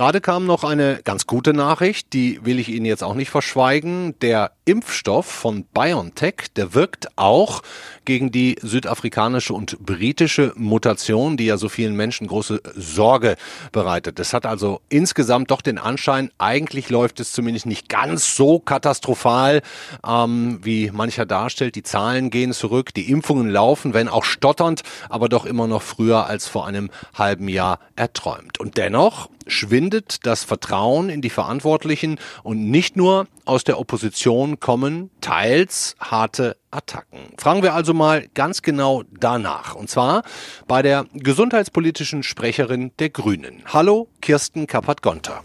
Gerade 0.00 0.22
kam 0.22 0.46
noch 0.46 0.64
eine 0.64 1.02
ganz 1.04 1.26
gute 1.26 1.52
Nachricht, 1.52 2.14
die 2.14 2.42
will 2.42 2.58
ich 2.58 2.70
Ihnen 2.70 2.86
jetzt 2.86 3.04
auch 3.04 3.12
nicht 3.12 3.28
verschweigen. 3.28 4.14
Der 4.22 4.52
Impfstoff 4.64 5.26
von 5.26 5.64
BioNTech, 5.64 6.54
der 6.56 6.72
wirkt 6.72 7.08
auch 7.16 7.60
gegen 8.06 8.32
die 8.32 8.56
südafrikanische 8.62 9.52
und 9.52 9.78
britische 9.84 10.54
Mutation, 10.56 11.36
die 11.36 11.44
ja 11.44 11.58
so 11.58 11.68
vielen 11.68 11.96
Menschen 11.96 12.28
große 12.28 12.62
Sorge 12.76 13.36
bereitet. 13.72 14.18
Das 14.18 14.32
hat 14.32 14.46
also 14.46 14.80
insgesamt 14.88 15.50
doch 15.50 15.60
den 15.60 15.76
Anschein, 15.76 16.30
eigentlich 16.38 16.88
läuft 16.88 17.20
es 17.20 17.32
zumindest 17.32 17.66
nicht 17.66 17.90
ganz 17.90 18.34
so 18.34 18.58
katastrophal, 18.58 19.60
ähm, 20.02 20.60
wie 20.62 20.90
mancher 20.90 21.26
darstellt. 21.26 21.74
Die 21.74 21.82
Zahlen 21.82 22.30
gehen 22.30 22.54
zurück, 22.54 22.94
die 22.94 23.10
Impfungen 23.10 23.50
laufen, 23.50 23.92
wenn 23.92 24.08
auch 24.08 24.24
stotternd, 24.24 24.80
aber 25.10 25.28
doch 25.28 25.44
immer 25.44 25.66
noch 25.66 25.82
früher 25.82 26.24
als 26.26 26.48
vor 26.48 26.66
einem 26.66 26.88
halben 27.12 27.48
Jahr 27.48 27.80
erträumt. 27.96 28.58
Und 28.58 28.78
dennoch 28.78 29.28
schwindet 29.46 29.89
das 29.90 30.44
Vertrauen 30.44 31.10
in 31.10 31.20
die 31.20 31.30
Verantwortlichen 31.30 32.18
und 32.42 32.70
nicht 32.70 32.96
nur 32.96 33.26
aus 33.44 33.64
der 33.64 33.78
Opposition 33.78 34.60
kommen 34.60 35.10
teils 35.20 35.96
harte 36.00 36.56
Attacken. 36.70 37.18
Fragen 37.36 37.62
wir 37.62 37.74
also 37.74 37.94
mal 37.94 38.28
ganz 38.34 38.62
genau 38.62 39.02
danach. 39.10 39.74
Und 39.74 39.90
zwar 39.90 40.22
bei 40.68 40.82
der 40.82 41.06
gesundheitspolitischen 41.14 42.22
Sprecherin 42.22 42.92
der 42.98 43.10
Grünen. 43.10 43.62
Hallo, 43.66 44.08
Kirsten 44.20 44.66
Kappert-Gonter. 44.66 45.42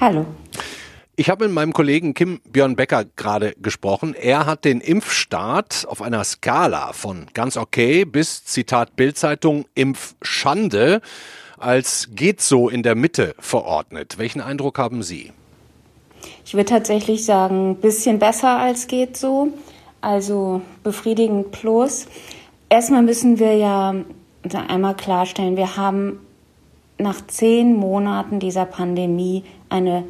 Hallo. 0.00 0.26
Ich 1.14 1.28
habe 1.28 1.44
mit 1.44 1.54
meinem 1.54 1.74
Kollegen 1.74 2.14
Kim 2.14 2.40
Björn 2.48 2.74
Becker 2.74 3.04
gerade 3.04 3.54
gesprochen. 3.60 4.14
Er 4.14 4.46
hat 4.46 4.64
den 4.64 4.80
Impfstart 4.80 5.86
auf 5.86 6.00
einer 6.00 6.24
Skala 6.24 6.94
von 6.94 7.26
ganz 7.34 7.58
okay 7.58 8.06
bis 8.06 8.44
Zitat 8.44 8.96
Bildzeitung 8.96 9.66
Impfschande 9.74 11.02
als 11.62 12.10
geht 12.14 12.40
so 12.40 12.68
in 12.68 12.82
der 12.82 12.94
Mitte 12.94 13.34
verordnet. 13.38 14.18
Welchen 14.18 14.40
Eindruck 14.40 14.78
haben 14.78 15.02
Sie? 15.02 15.32
Ich 16.44 16.54
würde 16.54 16.66
tatsächlich 16.66 17.24
sagen, 17.24 17.70
ein 17.70 17.76
bisschen 17.76 18.18
besser 18.18 18.58
als 18.58 18.86
geht 18.86 19.16
so. 19.16 19.48
Also 20.00 20.62
befriedigend 20.82 21.52
plus. 21.52 22.06
Erstmal 22.68 23.02
müssen 23.02 23.38
wir 23.38 23.54
ja 23.54 23.94
einmal 24.68 24.96
klarstellen, 24.96 25.56
wir 25.56 25.76
haben 25.76 26.18
nach 26.98 27.26
zehn 27.26 27.76
Monaten 27.76 28.40
dieser 28.40 28.64
Pandemie 28.64 29.44
eine 29.68 30.04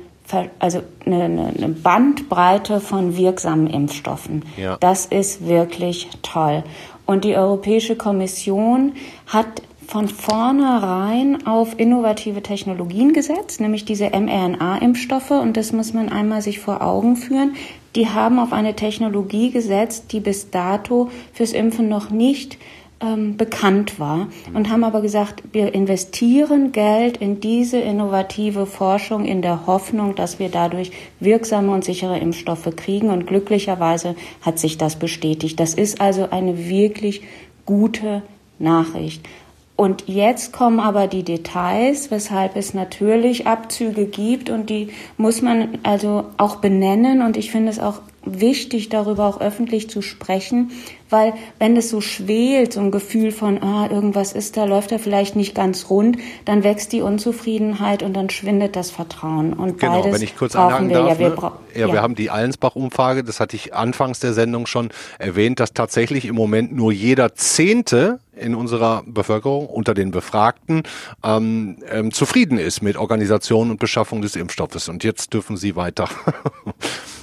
also 0.58 0.82
eine, 1.04 1.24
eine 1.56 1.68
Bandbreite 1.68 2.80
von 2.80 3.16
wirksamen 3.16 3.66
Impfstoffen. 3.66 4.44
Ja. 4.56 4.76
Das 4.80 5.04
ist 5.06 5.46
wirklich 5.46 6.08
toll. 6.22 6.62
Und 7.04 7.24
die 7.24 7.36
Europäische 7.36 7.96
Kommission 7.96 8.94
hat 9.26 9.62
von 9.86 10.08
vornherein 10.08 11.46
auf 11.46 11.78
innovative 11.78 12.42
Technologien 12.42 13.12
gesetzt, 13.12 13.60
nämlich 13.60 13.84
diese 13.84 14.10
mRNA-Impfstoffe. 14.10 15.30
Und 15.30 15.56
das 15.56 15.72
muss 15.72 15.92
man 15.92 16.08
einmal 16.08 16.42
sich 16.42 16.58
vor 16.58 16.82
Augen 16.82 17.16
führen. 17.16 17.54
Die 17.94 18.08
haben 18.08 18.38
auf 18.38 18.52
eine 18.52 18.74
Technologie 18.74 19.50
gesetzt, 19.50 20.12
die 20.12 20.20
bis 20.20 20.50
dato 20.50 21.10
fürs 21.32 21.52
Impfen 21.52 21.88
noch 21.88 22.10
nicht 22.10 22.58
ähm, 23.02 23.36
bekannt 23.36 23.98
war 23.98 24.28
und 24.54 24.70
haben 24.70 24.84
aber 24.84 25.02
gesagt, 25.02 25.42
wir 25.52 25.74
investieren 25.74 26.72
Geld 26.72 27.16
in 27.16 27.40
diese 27.40 27.78
innovative 27.78 28.64
Forschung 28.64 29.24
in 29.24 29.42
der 29.42 29.66
Hoffnung, 29.66 30.14
dass 30.14 30.38
wir 30.38 30.48
dadurch 30.48 30.92
wirksame 31.20 31.72
und 31.72 31.84
sichere 31.84 32.18
Impfstoffe 32.18 32.70
kriegen. 32.76 33.10
Und 33.10 33.26
glücklicherweise 33.26 34.14
hat 34.40 34.58
sich 34.58 34.78
das 34.78 34.96
bestätigt. 34.96 35.58
Das 35.58 35.74
ist 35.74 36.00
also 36.00 36.30
eine 36.30 36.68
wirklich 36.68 37.22
gute 37.66 38.22
Nachricht. 38.58 39.26
Und 39.76 40.04
jetzt 40.06 40.52
kommen 40.52 40.80
aber 40.80 41.06
die 41.06 41.22
Details, 41.22 42.10
weshalb 42.10 42.56
es 42.56 42.74
natürlich 42.74 43.46
Abzüge 43.46 44.06
gibt 44.06 44.50
und 44.50 44.70
die 44.70 44.90
muss 45.16 45.42
man 45.42 45.78
also 45.82 46.26
auch 46.36 46.56
benennen. 46.56 47.22
Und 47.22 47.36
ich 47.36 47.50
finde 47.50 47.70
es 47.70 47.78
auch 47.78 48.00
wichtig, 48.24 48.88
darüber 48.88 49.26
auch 49.26 49.40
öffentlich 49.40 49.90
zu 49.90 50.02
sprechen, 50.02 50.70
weil 51.10 51.34
wenn 51.58 51.76
es 51.76 51.90
so 51.90 52.00
schwelt, 52.00 52.72
so 52.72 52.80
ein 52.80 52.90
Gefühl 52.90 53.32
von, 53.32 53.62
ah, 53.62 53.88
irgendwas 53.90 54.32
ist 54.32 54.56
da, 54.56 54.64
läuft 54.64 54.92
da 54.92 54.98
vielleicht 54.98 55.36
nicht 55.36 55.54
ganz 55.54 55.90
rund, 55.90 56.16
dann 56.44 56.64
wächst 56.64 56.92
die 56.92 57.02
Unzufriedenheit 57.02 58.02
und 58.02 58.14
dann 58.14 58.30
schwindet 58.30 58.76
das 58.76 58.90
Vertrauen. 58.90 59.52
Und 59.52 59.78
genau, 59.78 60.00
beides 60.00 60.14
wenn 60.14 60.22
ich 60.22 60.36
kurz 60.36 60.54
brauchen 60.54 60.88
wir. 60.88 60.96
Darf, 60.96 61.08
ja, 61.08 61.18
wir, 61.18 61.28
ne? 61.28 61.36
ja, 61.74 61.86
ja, 61.86 61.92
wir 61.92 62.02
haben 62.02 62.14
die 62.14 62.30
Allensbach-Umfrage, 62.30 63.24
das 63.24 63.40
hatte 63.40 63.56
ich 63.56 63.74
anfangs 63.74 64.20
der 64.20 64.32
Sendung 64.32 64.66
schon 64.66 64.90
erwähnt, 65.18 65.60
dass 65.60 65.74
tatsächlich 65.74 66.24
im 66.24 66.34
Moment 66.34 66.72
nur 66.74 66.92
jeder 66.92 67.34
Zehnte 67.34 68.20
in 68.34 68.54
unserer 68.54 69.02
Bevölkerung 69.06 69.66
unter 69.66 69.92
den 69.92 70.10
Befragten 70.10 70.82
ähm, 71.22 71.76
ähm, 71.90 72.12
zufrieden 72.12 72.58
ist 72.58 72.82
mit 72.82 72.96
Organisation 72.96 73.70
und 73.70 73.78
Beschaffung 73.78 74.22
des 74.22 74.36
Impfstoffes. 74.36 74.88
Und 74.88 75.04
jetzt 75.04 75.34
dürfen 75.34 75.56
Sie 75.56 75.76
weiter. 75.76 76.08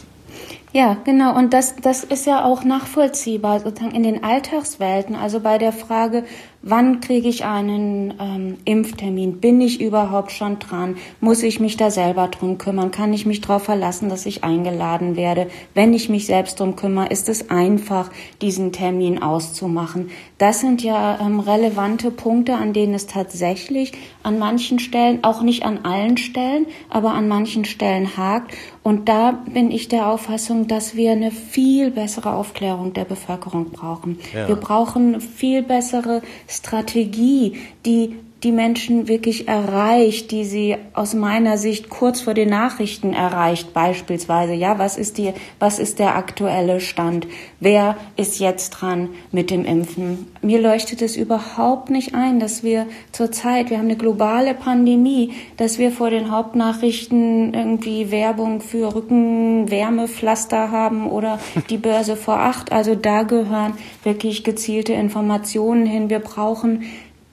Ja, 0.71 0.97
genau. 1.03 1.35
Und 1.35 1.53
das, 1.53 1.75
das 1.77 2.03
ist 2.03 2.27
ja 2.27 2.45
auch 2.45 2.63
nachvollziehbar, 2.63 3.59
sozusagen 3.59 3.95
in 3.95 4.03
den 4.03 4.23
Alltagswelten. 4.23 5.15
Also 5.15 5.39
bei 5.39 5.57
der 5.57 5.71
Frage, 5.71 6.25
Wann 6.61 6.99
kriege 6.99 7.29
ich 7.29 7.45
einen 7.45 8.13
ähm, 8.19 8.57
Impftermin? 8.65 9.39
Bin 9.39 9.61
ich 9.61 9.79
überhaupt 9.79 10.31
schon 10.33 10.59
dran? 10.59 10.97
Muss 11.21 11.41
ich 11.41 11.61
mich 11.61 11.77
da 11.77 11.89
selber 11.89 12.27
drum 12.27 12.57
kümmern? 12.57 12.91
Kann 12.91 13.13
ich 13.13 13.25
mich 13.25 13.39
darauf 13.39 13.63
verlassen, 13.63 14.09
dass 14.09 14.25
ich 14.25 14.43
eingeladen 14.43 15.15
werde? 15.15 15.47
Wenn 15.73 15.93
ich 15.93 16.09
mich 16.09 16.25
selbst 16.25 16.59
drum 16.59 16.75
kümmere, 16.75 17.07
ist 17.07 17.29
es 17.29 17.49
einfach, 17.49 18.11
diesen 18.41 18.73
Termin 18.73 19.21
auszumachen. 19.21 20.09
Das 20.37 20.59
sind 20.59 20.83
ja 20.83 21.19
ähm, 21.21 21.39
relevante 21.39 22.11
Punkte, 22.11 22.55
an 22.55 22.73
denen 22.73 22.93
es 22.93 23.07
tatsächlich 23.07 23.93
an 24.23 24.37
manchen 24.37 24.79
Stellen, 24.79 25.23
auch 25.23 25.41
nicht 25.41 25.63
an 25.63 25.85
allen 25.85 26.17
Stellen, 26.17 26.65
aber 26.89 27.13
an 27.13 27.29
manchen 27.29 27.63
Stellen 27.63 28.17
hakt. 28.17 28.53
Und 28.83 29.07
da 29.07 29.31
bin 29.31 29.71
ich 29.71 29.87
der 29.87 30.07
Auffassung, 30.07 30.67
dass 30.67 30.95
wir 30.95 31.11
eine 31.11 31.31
viel 31.31 31.91
bessere 31.91 32.33
Aufklärung 32.33 32.93
der 32.93 33.05
Bevölkerung 33.05 33.71
brauchen. 33.71 34.19
Ja. 34.33 34.47
Wir 34.47 34.55
brauchen 34.55 35.21
viel 35.21 35.61
bessere 35.61 36.21
Strategie, 36.49 37.57
die 37.85 38.15
die 38.43 38.51
Menschen 38.53 39.09
wirklich 39.09 39.49
erreicht, 39.49 40.31
die 40.31 40.45
sie 40.45 40.77
aus 40.93 41.13
meiner 41.13 41.57
Sicht 41.57 41.89
kurz 41.89 42.21
vor 42.21 42.33
den 42.33 42.49
Nachrichten 42.49 43.11
erreicht, 43.11 43.73
beispielsweise. 43.73 44.53
Ja, 44.53 44.79
was 44.79 44.97
ist 44.97 45.17
die, 45.17 45.33
was 45.59 45.77
ist 45.77 45.99
der 45.99 46.15
aktuelle 46.15 46.79
Stand? 46.79 47.27
Wer 47.59 47.97
ist 48.15 48.39
jetzt 48.39 48.69
dran 48.69 49.09
mit 49.33 49.51
dem 49.51 49.65
Impfen? 49.65 50.27
Mir 50.41 50.61
leuchtet 50.61 51.01
es 51.01 51.17
überhaupt 51.17 51.89
nicht 51.89 52.15
ein, 52.15 52.39
dass 52.39 52.63
wir 52.63 52.85
zurzeit, 53.11 53.69
wir 53.69 53.77
haben 53.77 53.85
eine 53.85 53.97
globale 53.97 54.53
Pandemie, 54.53 55.33
dass 55.57 55.77
wir 55.77 55.91
vor 55.91 56.09
den 56.09 56.31
Hauptnachrichten 56.31 57.53
irgendwie 57.53 58.09
Werbung 58.09 58.61
für 58.61 58.95
Rückenwärmepflaster 58.95 60.71
haben 60.71 61.09
oder 61.09 61.39
die 61.69 61.77
Börse 61.77 62.15
vor 62.15 62.39
acht. 62.39 62.71
Also 62.71 62.95
da 62.95 63.23
gehören 63.23 63.73
wirklich 64.03 64.45
gezielte 64.45 64.93
Informationen 64.93 65.85
hin. 65.85 66.09
Wir 66.09 66.19
brauchen 66.19 66.85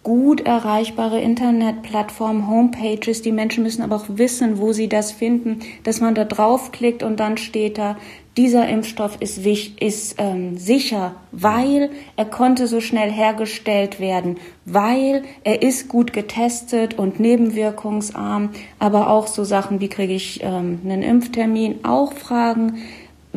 gut 0.06 0.42
erreichbare 0.42 1.20
Internetplattformen, 1.20 2.48
Homepages. 2.48 3.22
Die 3.22 3.32
Menschen 3.32 3.64
müssen 3.64 3.82
aber 3.82 3.96
auch 3.96 4.04
wissen, 4.06 4.58
wo 4.58 4.72
sie 4.72 4.88
das 4.88 5.10
finden, 5.10 5.58
dass 5.82 6.00
man 6.00 6.14
da 6.14 6.22
draufklickt 6.22 7.02
und 7.02 7.18
dann 7.18 7.36
steht 7.38 7.76
da, 7.76 7.96
dieser 8.36 8.68
Impfstoff 8.68 9.16
ist, 9.18 9.44
ist 9.44 10.14
ähm, 10.18 10.56
sicher, 10.56 11.16
weil 11.32 11.90
er 12.14 12.26
konnte 12.26 12.68
so 12.68 12.80
schnell 12.80 13.10
hergestellt 13.10 13.98
werden, 13.98 14.36
weil 14.64 15.25
er 15.42 15.62
ist 15.62 15.88
gut 15.88 16.12
getestet 16.12 16.96
und 16.96 17.18
nebenwirkungsarm, 17.18 18.50
aber 18.78 19.10
auch 19.10 19.26
so 19.26 19.42
Sachen 19.42 19.80
wie 19.80 19.88
kriege 19.88 20.12
ich 20.12 20.40
ähm, 20.44 20.82
einen 20.84 21.02
Impftermin, 21.02 21.84
auch 21.84 22.12
Fragen, 22.12 22.76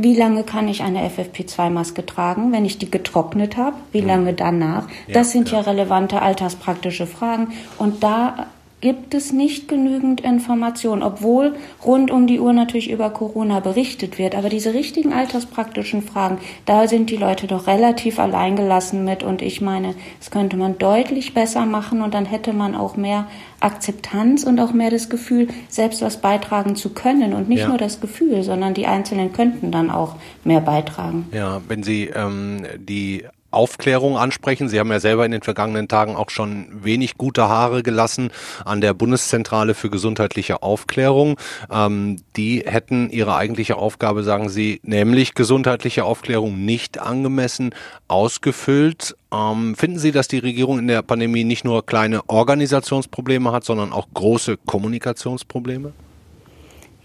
wie 0.02 0.16
lange 0.16 0.44
kann 0.44 0.68
ich 0.68 0.82
eine 0.82 1.08
FFP2-Maske 1.10 2.06
tragen, 2.06 2.52
wenn 2.52 2.66
ich 2.66 2.78
die 2.78 2.90
getrocknet 2.90 3.58
habe? 3.58 3.76
Wie 3.92 4.02
lange 4.02 4.34
danach? 4.34 4.88
Ja, 5.08 5.14
das 5.14 5.32
sind 5.32 5.52
ja. 5.52 5.60
ja 5.60 5.64
relevante 5.66 6.22
alltagspraktische 6.22 7.08
Fragen. 7.08 7.50
Und 7.78 8.04
da 8.04 8.48
gibt 8.82 9.14
es 9.14 9.34
nicht 9.34 9.68
genügend 9.68 10.22
Informationen, 10.22 11.04
obwohl 11.04 11.56
rund 11.86 12.12
um 12.12 12.28
die 12.28 12.40
Uhr 12.40 12.54
natürlich 12.54 12.90
über 12.90 13.10
Corona 13.10 13.60
berichtet 13.60 14.18
wird. 14.18 14.36
Aber 14.36 14.50
diese 14.50 14.74
richtigen 14.74 15.12
alltagspraktischen 15.12 16.02
Fragen, 16.02 16.38
da 16.66 16.88
sind 16.88 17.10
die 17.10 17.18
Leute 17.18 17.48
doch 17.48 17.68
relativ 17.68 18.20
alleingelassen 18.20 19.04
mit. 19.04 19.24
Und 19.24 19.42
ich 19.42 19.62
meine, 19.62 19.96
das 20.20 20.32
könnte 20.32 20.58
man 20.58 20.78
deutlich 20.78 21.34
besser 21.34 21.66
machen 21.66 22.02
und 22.02 22.14
dann 22.14 22.26
hätte 22.26 22.54
man 22.54 22.76
auch 22.76 22.96
mehr 22.96 23.28
Akzeptanz 23.60 24.44
und 24.44 24.60
auch 24.60 24.72
mehr 24.72 24.90
das 24.90 25.10
Gefühl, 25.10 25.50
selbst 25.68 26.02
was 26.02 26.22
beitragen 26.22 26.76
zu 26.76 26.90
können. 26.90 27.34
Und 27.34 27.50
nicht 27.50 27.62
ja. 27.62 27.68
nur 27.68 27.78
das 27.78 28.00
Gefühl, 28.00 28.44
sondern 28.44 28.74
die 28.74 28.88
Einzelnen 28.88 29.34
könnten 29.34 29.72
dann 29.72 29.92
auch 29.92 30.16
mehr 30.44 30.62
beitragen. 30.62 31.28
Ja, 31.34 31.62
wenn 31.68 31.84
Sie 31.84 32.06
ähm, 32.06 32.64
die 32.78 33.26
Aufklärung 33.52 34.18
ansprechen. 34.18 34.70
Sie 34.70 34.80
haben 34.80 34.92
ja 34.92 35.00
selber 35.00 35.26
in 35.26 35.32
den 35.32 35.42
vergangenen 35.42 35.88
Tagen 35.88 36.16
auch 36.16 36.30
schon 36.30 36.68
wenig 36.84 37.18
gute 37.18 37.50
Haare 37.50 37.84
gelassen 37.84 38.32
an 38.66 38.82
der 38.82 38.94
Bundeszentrale 38.94 39.74
für 39.74 39.90
gesundheitliche 39.90 40.62
Aufklärung. 40.64 41.38
Ähm, 41.72 42.18
die 42.36 42.64
hätten 42.66 43.10
ihre 43.10 43.36
eigentliche 43.36 43.78
Aufgabe, 43.78 44.24
sagen 44.24 44.50
Sie, 44.50 44.80
nämlich 44.84 45.34
gesundheitliche 45.34 46.06
Aufklärung 46.06 46.66
nicht 46.66 47.00
angemessen 47.00 47.74
ausgefüllt. 48.08 49.16
Ähm, 49.32 49.76
finden 49.76 50.00
Sie, 50.00 50.12
dass 50.12 50.28
die 50.28 50.40
Regierung 50.40 50.80
in 50.80 50.88
der 50.88 51.02
Pandemie 51.02 51.44
nicht 51.44 51.66
nur 51.66 51.86
kleine 51.86 52.28
Organisationsprobleme 52.28 53.52
hat, 53.52 53.64
sondern 53.64 53.94
auch 53.94 54.08
große 54.14 54.58
Kommunikationsprobleme? 54.66 55.94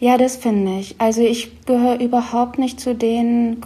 Ja, 0.00 0.18
das 0.18 0.36
finde 0.36 0.80
ich. 0.80 0.96
Also 0.98 1.22
ich 1.22 1.64
gehöre 1.64 2.00
überhaupt 2.00 2.58
nicht 2.58 2.80
zu 2.80 2.94
den 2.94 3.62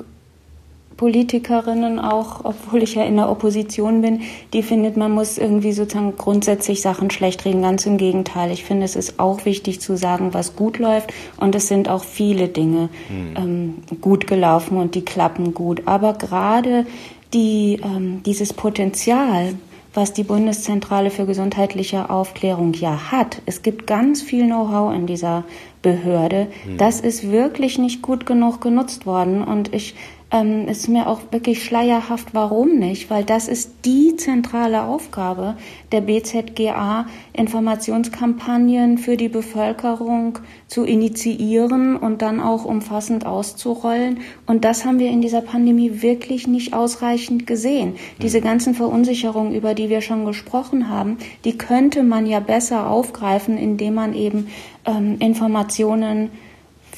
Politikerinnen 0.99 2.01
auch, 2.01 2.41
obwohl 2.45 2.83
ich 2.83 2.97
ja 2.97 3.05
in 3.05 3.17
der 3.17 3.31
Opposition 3.31 4.03
bin, 4.03 4.23
die 4.53 4.65
findet, 4.65 4.97
man 4.97 5.13
muss 5.13 5.39
irgendwie 5.39 5.71
sozusagen 5.71 6.17
grundsätzlich 6.17 6.83
Sachen 6.83 7.11
schlecht 7.11 7.45
reden. 7.45 7.63
Ganz 7.63 7.87
im 7.87 7.99
Gegenteil. 7.99 8.51
Ich 8.51 8.65
finde, 8.65 8.85
es 8.85 8.97
ist 8.97 9.21
auch 9.21 9.45
wichtig 9.45 9.81
zu 9.81 9.97
sagen, 9.97 10.35
was 10.35 10.57
gut 10.57 10.79
läuft. 10.79 11.15
Und 11.39 11.55
es 11.55 11.69
sind 11.69 11.89
auch 11.89 12.03
viele 12.03 12.49
Dinge 12.49 12.91
mhm. 13.09 13.37
ähm, 13.37 13.75
gut 14.01 14.27
gelaufen 14.27 14.77
und 14.77 14.97
die 14.97 15.05
klappen 15.05 15.55
gut. 15.55 15.83
Aber 15.87 16.15
gerade 16.15 16.85
die, 17.33 17.81
ähm, 17.85 18.23
dieses 18.27 18.53
Potenzial, 18.53 19.55
was 19.95 20.13
die 20.13 20.25
Bundeszentrale 20.25 21.11
für 21.11 21.27
gesundheitliche 21.27 22.11
Aufklärung 22.11 22.75
ja 22.75 23.11
hat. 23.13 23.41
Es 23.47 23.63
gibt 23.63 23.87
ganz 23.87 24.21
viel 24.21 24.47
Know-how 24.47 24.95
in 24.95 25.07
dieser 25.07 25.45
Behörde. 25.81 26.49
Mhm. 26.67 26.77
Das 26.77 27.01
ist 27.01 27.31
wirklich 27.31 27.79
nicht 27.79 28.03
gut 28.03 28.27
genug 28.27 28.61
genutzt 28.61 29.07
worden. 29.07 29.43
Und 29.43 29.73
ich 29.75 29.95
ähm, 30.31 30.69
ist 30.69 30.89
mir 30.89 31.07
auch 31.07 31.21
wirklich 31.31 31.65
schleierhaft, 31.65 32.35
warum 32.35 32.79
nicht, 32.79 33.09
weil 33.09 33.25
das 33.25 33.49
ist 33.49 33.87
die 33.87 34.17
zentrale 34.17 34.83
Aufgabe 34.83 35.57
der 35.91 36.03
BZGA, 36.03 37.07
Informationskampagnen 37.33 38.99
für 38.99 39.17
die 39.17 39.31
Bevölkerung 39.31 40.39
zu 40.67 40.85
initiieren 40.85 41.97
und 41.97 42.21
dann 42.21 42.41
auch 42.41 42.67
umfassend 42.67 43.25
auszurollen. 43.25 44.21
Und 44.47 44.65
das 44.65 44.85
haben 44.85 44.99
wir 44.99 45.11
in 45.11 45.23
dieser 45.23 45.41
Pandemie 45.41 46.03
wirklich 46.03 46.47
nicht 46.47 46.75
ausreichend 46.75 47.47
gesehen. 47.47 47.95
Diese 48.21 48.43
ganzen 48.43 48.75
Verunsicherungen, 48.75 49.55
über 49.55 49.73
die 49.73 49.89
wir 49.89 50.03
schon 50.03 50.27
gesprochen 50.27 50.91
haben, 50.91 51.17
die 51.45 51.57
könnte 51.57 52.03
man 52.03 52.27
ja 52.27 52.41
besser 52.41 52.91
aufgreifen, 52.91 53.57
indem 53.57 53.95
man 53.95 54.13
eben 54.13 54.49
ähm, 54.85 55.17
Informationen 55.21 56.31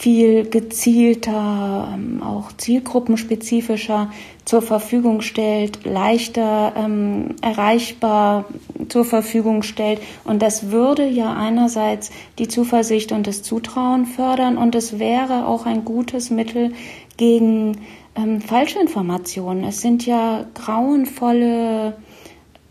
viel 0.00 0.48
gezielter, 0.48 1.92
ähm, 1.92 2.22
auch 2.22 2.52
zielgruppenspezifischer 2.56 4.10
zur 4.46 4.62
Verfügung 4.62 5.20
stellt, 5.20 5.84
leichter 5.84 6.72
ähm, 6.74 7.34
erreichbar 7.42 8.46
zur 8.88 9.04
Verfügung 9.04 9.62
stellt. 9.62 10.00
Und 10.24 10.40
das 10.40 10.70
würde 10.70 11.06
ja 11.06 11.34
einerseits 11.34 12.10
die 12.38 12.48
Zuversicht 12.48 13.12
und 13.12 13.26
das 13.26 13.42
Zutrauen 13.42 14.06
fördern 14.06 14.56
und 14.56 14.74
es 14.74 14.98
wäre 14.98 15.46
auch 15.46 15.66
ein 15.66 15.84
gutes 15.84 16.30
Mittel 16.30 16.72
gegen 17.18 17.76
ähm, 18.16 18.40
Falschinformationen. 18.40 19.64
Es 19.64 19.82
sind 19.82 20.06
ja 20.06 20.46
grauenvolle 20.54 21.94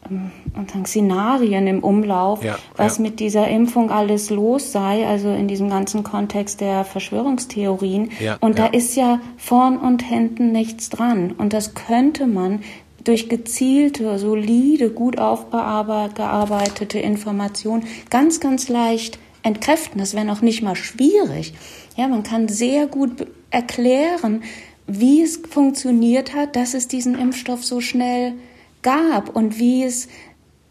und 0.10 0.88
Szenarien 0.88 1.67
im 1.67 1.84
Umlauf, 1.84 2.43
ja, 2.43 2.58
was 2.76 2.98
ja. 2.98 3.04
mit 3.04 3.19
dieser 3.19 3.48
Impfung 3.48 3.91
alles 3.91 4.30
los 4.30 4.72
sei, 4.72 5.06
also 5.06 5.30
in 5.30 5.48
diesem 5.48 5.69
ganzen 5.69 6.04
Kontext 6.04 6.62
der 6.62 6.84
Verschwörungstheorien. 6.84 8.12
Ja, 8.19 8.38
und 8.41 8.60
da 8.60 8.67
ist 8.67 8.95
ja 8.95 9.19
vorn 9.38 9.78
und 9.78 10.02
hinten 10.02 10.52
nichts 10.52 10.89
dran. 10.89 11.34
Und 11.38 11.54
das 11.54 11.74
könnte 11.74 12.28
man 12.28 12.62
durch 13.04 13.30
gezielte, 13.30 14.19
solide, 14.19 14.89
gut 14.89 15.19
aufgearbeitete 15.19 17.00
Information 17.00 17.84
ganz, 18.10 18.39
ganz 18.39 18.69
leicht 18.69 19.19
entkräften. 19.43 20.00
Das 20.00 20.13
wäre 20.13 20.26
noch 20.26 20.41
nicht 20.41 20.62
mal 20.62 20.76
schwierig. 20.76 21.54
Ja, 21.95 22.08
man 22.08 22.24
kann 22.24 22.48
sehr 22.48 22.88
gut 22.88 23.28
erklären, 23.52 24.43
wie 24.88 25.22
es 25.22 25.38
funktioniert 25.38 26.34
hat, 26.34 26.56
dass 26.56 26.74
es 26.74 26.88
diesen 26.88 27.17
Impfstoff 27.17 27.63
so 27.63 27.80
schnell 27.80 28.34
gab 28.82 29.36
und 29.36 29.60
wie 29.60 29.84
es 29.84 30.08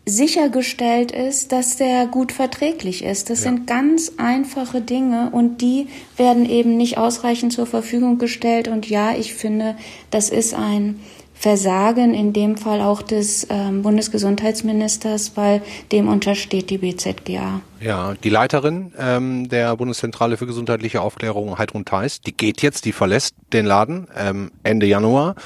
sichergestellt 0.08 1.12
ist, 1.12 1.52
dass 1.52 1.76
der 1.76 2.06
gut 2.06 2.32
verträglich 2.32 3.04
ist. 3.04 3.30
Das 3.30 3.44
ja. 3.44 3.50
sind 3.50 3.66
ganz 3.66 4.12
einfache 4.16 4.80
Dinge 4.80 5.30
und 5.32 5.60
die 5.60 5.88
werden 6.16 6.48
eben 6.48 6.76
nicht 6.76 6.98
ausreichend 6.98 7.52
zur 7.52 7.66
Verfügung 7.66 8.18
gestellt. 8.18 8.68
Und 8.68 8.88
ja, 8.88 9.12
ich 9.12 9.34
finde, 9.34 9.76
das 10.10 10.30
ist 10.30 10.54
ein 10.54 11.00
Versagen 11.34 12.14
in 12.14 12.32
dem 12.32 12.56
Fall 12.56 12.80
auch 12.80 13.00
des 13.00 13.46
ähm, 13.48 13.82
Bundesgesundheitsministers, 13.82 15.36
weil 15.36 15.62
dem 15.92 16.08
untersteht 16.08 16.68
die 16.68 16.78
BZGA. 16.78 17.60
Ja, 17.80 18.14
die 18.24 18.28
Leiterin 18.28 18.92
ähm, 18.98 19.48
der 19.48 19.76
Bundeszentrale 19.76 20.36
für 20.36 20.46
gesundheitliche 20.46 21.00
Aufklärung, 21.00 21.56
Heidrun 21.56 21.84
Theis, 21.84 22.20
die 22.20 22.36
geht 22.36 22.60
jetzt, 22.62 22.86
die 22.86 22.92
verlässt 22.92 23.36
den 23.52 23.66
Laden 23.66 24.08
ähm, 24.16 24.50
Ende 24.64 24.86
Januar. 24.86 25.36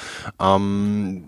Ähm, 0.40 1.25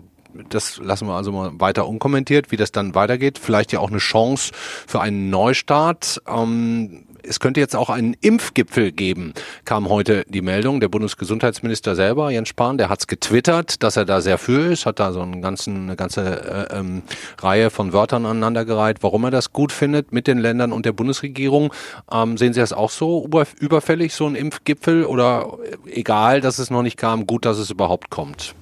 das 0.49 0.77
lassen 0.77 1.07
wir 1.07 1.13
also 1.13 1.31
mal 1.31 1.51
weiter 1.59 1.87
unkommentiert, 1.87 2.51
wie 2.51 2.57
das 2.57 2.71
dann 2.71 2.95
weitergeht. 2.95 3.39
Vielleicht 3.39 3.71
ja 3.71 3.79
auch 3.79 3.89
eine 3.89 3.99
Chance 3.99 4.51
für 4.87 5.01
einen 5.01 5.29
Neustart. 5.29 6.21
Ähm, 6.27 7.05
es 7.27 7.39
könnte 7.39 7.59
jetzt 7.59 7.75
auch 7.75 7.89
einen 7.89 8.15
Impfgipfel 8.21 8.91
geben, 8.91 9.33
kam 9.65 9.89
heute 9.89 10.25
die 10.27 10.41
Meldung. 10.41 10.79
Der 10.79 10.89
Bundesgesundheitsminister 10.89 11.95
selber, 11.95 12.29
Jens 12.29 12.49
Spahn, 12.49 12.77
der 12.77 12.89
hat's 12.89 13.07
getwittert, 13.07 13.81
dass 13.83 13.97
er 13.97 14.05
da 14.05 14.21
sehr 14.21 14.37
für 14.37 14.71
ist, 14.71 14.85
hat 14.85 14.99
da 14.99 15.11
so 15.11 15.21
einen 15.21 15.41
ganzen, 15.41 15.83
eine 15.83 15.95
ganze 15.95 16.69
äh, 16.71 16.77
ähm, 16.77 17.01
Reihe 17.39 17.69
von 17.69 17.93
Wörtern 17.93 18.25
aneinandergereiht, 18.25 19.01
warum 19.01 19.23
er 19.23 19.31
das 19.31 19.53
gut 19.53 19.71
findet 19.71 20.11
mit 20.11 20.27
den 20.27 20.37
Ländern 20.37 20.71
und 20.71 20.85
der 20.85 20.93
Bundesregierung. 20.93 21.73
Ähm, 22.11 22.37
sehen 22.37 22.53
Sie 22.53 22.59
das 22.59 22.73
auch 22.73 22.89
so 22.89 23.27
überfällig, 23.59 24.13
so 24.13 24.27
ein 24.27 24.35
Impfgipfel? 24.35 25.05
Oder 25.05 25.57
egal, 25.87 26.41
dass 26.41 26.59
es 26.59 26.69
noch 26.69 26.83
nicht 26.83 26.97
kam, 26.97 27.25
gut, 27.25 27.45
dass 27.45 27.57
es 27.57 27.71
überhaupt 27.71 28.09
kommt? 28.09 28.55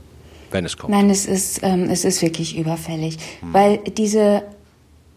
Wenn 0.54 0.66
es 0.66 0.78
kommt? 0.78 0.92
Nein, 0.92 1.10
es 1.10 1.26
ist, 1.26 1.62
ähm, 1.64 1.90
es 1.90 2.06
ist 2.06 2.22
wirklich 2.22 2.58
überfällig, 2.58 3.18
hm. 3.42 3.54
weil 3.54 3.78
diese 3.80 4.44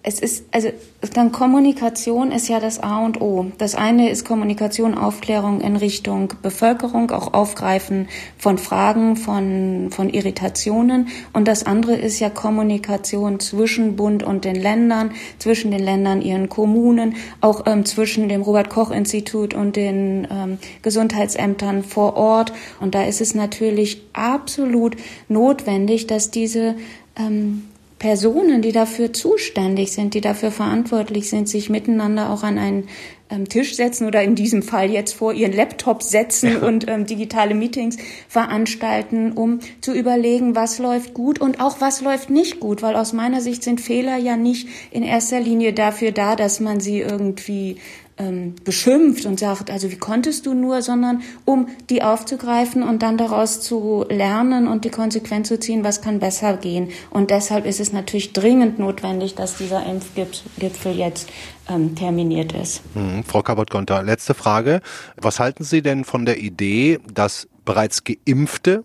es 0.08 0.20
ist, 0.20 0.44
also 0.52 0.68
dann 1.14 1.32
Kommunikation 1.32 2.30
ist 2.30 2.48
ja 2.48 2.60
das 2.60 2.78
A 2.78 3.04
und 3.04 3.20
O. 3.20 3.46
Das 3.58 3.74
eine 3.74 4.08
ist 4.08 4.24
Kommunikation, 4.24 4.96
Aufklärung 4.96 5.60
in 5.60 5.74
Richtung 5.74 6.32
Bevölkerung, 6.42 7.10
auch 7.10 7.34
Aufgreifen 7.34 8.06
von 8.38 8.56
Fragen, 8.56 9.16
von, 9.16 9.88
von 9.90 10.08
Irritationen. 10.08 11.08
Und 11.32 11.48
das 11.48 11.66
andere 11.66 11.96
ist 11.96 12.20
ja 12.20 12.30
Kommunikation 12.30 13.40
zwischen 13.40 13.96
Bund 13.96 14.22
und 14.22 14.44
den 14.44 14.54
Ländern, 14.54 15.10
zwischen 15.40 15.72
den 15.72 15.82
Ländern, 15.82 16.22
ihren 16.22 16.48
Kommunen, 16.48 17.16
auch 17.40 17.66
ähm, 17.66 17.84
zwischen 17.84 18.28
dem 18.28 18.42
Robert-Koch-Institut 18.42 19.54
und 19.54 19.74
den 19.74 20.28
ähm, 20.30 20.58
Gesundheitsämtern 20.82 21.82
vor 21.82 22.16
Ort. 22.16 22.52
Und 22.80 22.94
da 22.94 23.02
ist 23.02 23.20
es 23.20 23.34
natürlich 23.34 24.02
absolut 24.12 24.94
notwendig, 25.28 26.06
dass 26.06 26.30
diese 26.30 26.76
ähm, 27.18 27.64
Personen, 27.98 28.60
die 28.60 28.72
dafür 28.72 29.12
zuständig 29.12 29.92
sind, 29.92 30.12
die 30.12 30.20
dafür 30.20 30.50
verantwortlich 30.50 31.30
sind, 31.30 31.48
sich 31.48 31.70
miteinander 31.70 32.30
auch 32.30 32.42
an 32.42 32.58
einen 32.58 32.88
ähm, 33.30 33.48
Tisch 33.48 33.74
setzen 33.74 34.06
oder 34.06 34.22
in 34.22 34.34
diesem 34.34 34.62
Fall 34.62 34.90
jetzt 34.90 35.14
vor 35.14 35.32
ihren 35.32 35.52
Laptop 35.52 36.02
setzen 36.02 36.52
ja. 36.60 36.66
und 36.66 36.88
ähm, 36.88 37.06
digitale 37.06 37.54
Meetings 37.54 37.96
veranstalten, 38.28 39.32
um 39.32 39.60
zu 39.80 39.92
überlegen, 39.92 40.54
was 40.54 40.78
läuft 40.78 41.14
gut 41.14 41.40
und 41.40 41.58
auch 41.60 41.80
was 41.80 42.02
läuft 42.02 42.28
nicht 42.28 42.60
gut, 42.60 42.82
weil 42.82 42.96
aus 42.96 43.14
meiner 43.14 43.40
Sicht 43.40 43.64
sind 43.64 43.80
Fehler 43.80 44.18
ja 44.18 44.36
nicht 44.36 44.68
in 44.90 45.02
erster 45.02 45.40
Linie 45.40 45.72
dafür 45.72 46.12
da, 46.12 46.36
dass 46.36 46.60
man 46.60 46.80
sie 46.80 47.00
irgendwie 47.00 47.78
ähm, 48.18 48.54
beschimpft 48.64 49.26
und 49.26 49.38
sagt, 49.38 49.70
also 49.70 49.90
wie 49.90 49.96
konntest 49.96 50.46
du 50.46 50.54
nur, 50.54 50.82
sondern 50.82 51.22
um 51.44 51.68
die 51.90 52.02
aufzugreifen 52.02 52.82
und 52.82 53.02
dann 53.02 53.18
daraus 53.18 53.60
zu 53.60 54.06
lernen 54.08 54.68
und 54.68 54.84
die 54.84 54.90
Konsequenz 54.90 55.48
zu 55.48 55.58
ziehen, 55.58 55.84
was 55.84 56.00
kann 56.00 56.18
besser 56.18 56.56
gehen. 56.56 56.88
Und 57.10 57.30
deshalb 57.30 57.66
ist 57.66 57.80
es 57.80 57.92
natürlich 57.92 58.32
dringend 58.32 58.78
notwendig, 58.78 59.34
dass 59.34 59.58
dieser 59.58 59.84
Impfgipfel 59.84 60.96
jetzt 60.96 61.28
ähm, 61.68 61.94
terminiert 61.94 62.52
ist. 62.52 62.82
Mhm. 62.94 63.22
Frau 63.24 63.42
Kabot-Gonter, 63.42 64.02
letzte 64.02 64.34
Frage. 64.34 64.80
Was 65.16 65.40
halten 65.40 65.64
Sie 65.64 65.82
denn 65.82 66.04
von 66.04 66.24
der 66.24 66.38
Idee, 66.38 67.00
dass 67.12 67.48
bereits 67.64 68.02
Geimpfte 68.04 68.84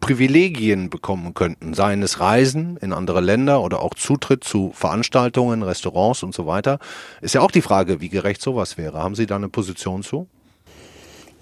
Privilegien 0.00 0.90
bekommen 0.90 1.34
könnten, 1.34 1.74
seien 1.74 2.02
es 2.02 2.20
Reisen 2.20 2.76
in 2.78 2.92
andere 2.92 3.20
Länder 3.20 3.62
oder 3.62 3.80
auch 3.82 3.94
Zutritt 3.94 4.42
zu 4.44 4.72
Veranstaltungen, 4.74 5.62
Restaurants 5.62 6.22
und 6.22 6.34
so 6.34 6.46
weiter, 6.46 6.78
ist 7.20 7.34
ja 7.34 7.42
auch 7.42 7.50
die 7.50 7.62
Frage, 7.62 8.00
wie 8.00 8.08
gerecht 8.08 8.42
sowas 8.42 8.78
wäre. 8.78 8.98
Haben 8.98 9.14
Sie 9.14 9.26
da 9.26 9.36
eine 9.36 9.48
Position 9.48 10.02
zu? 10.02 10.26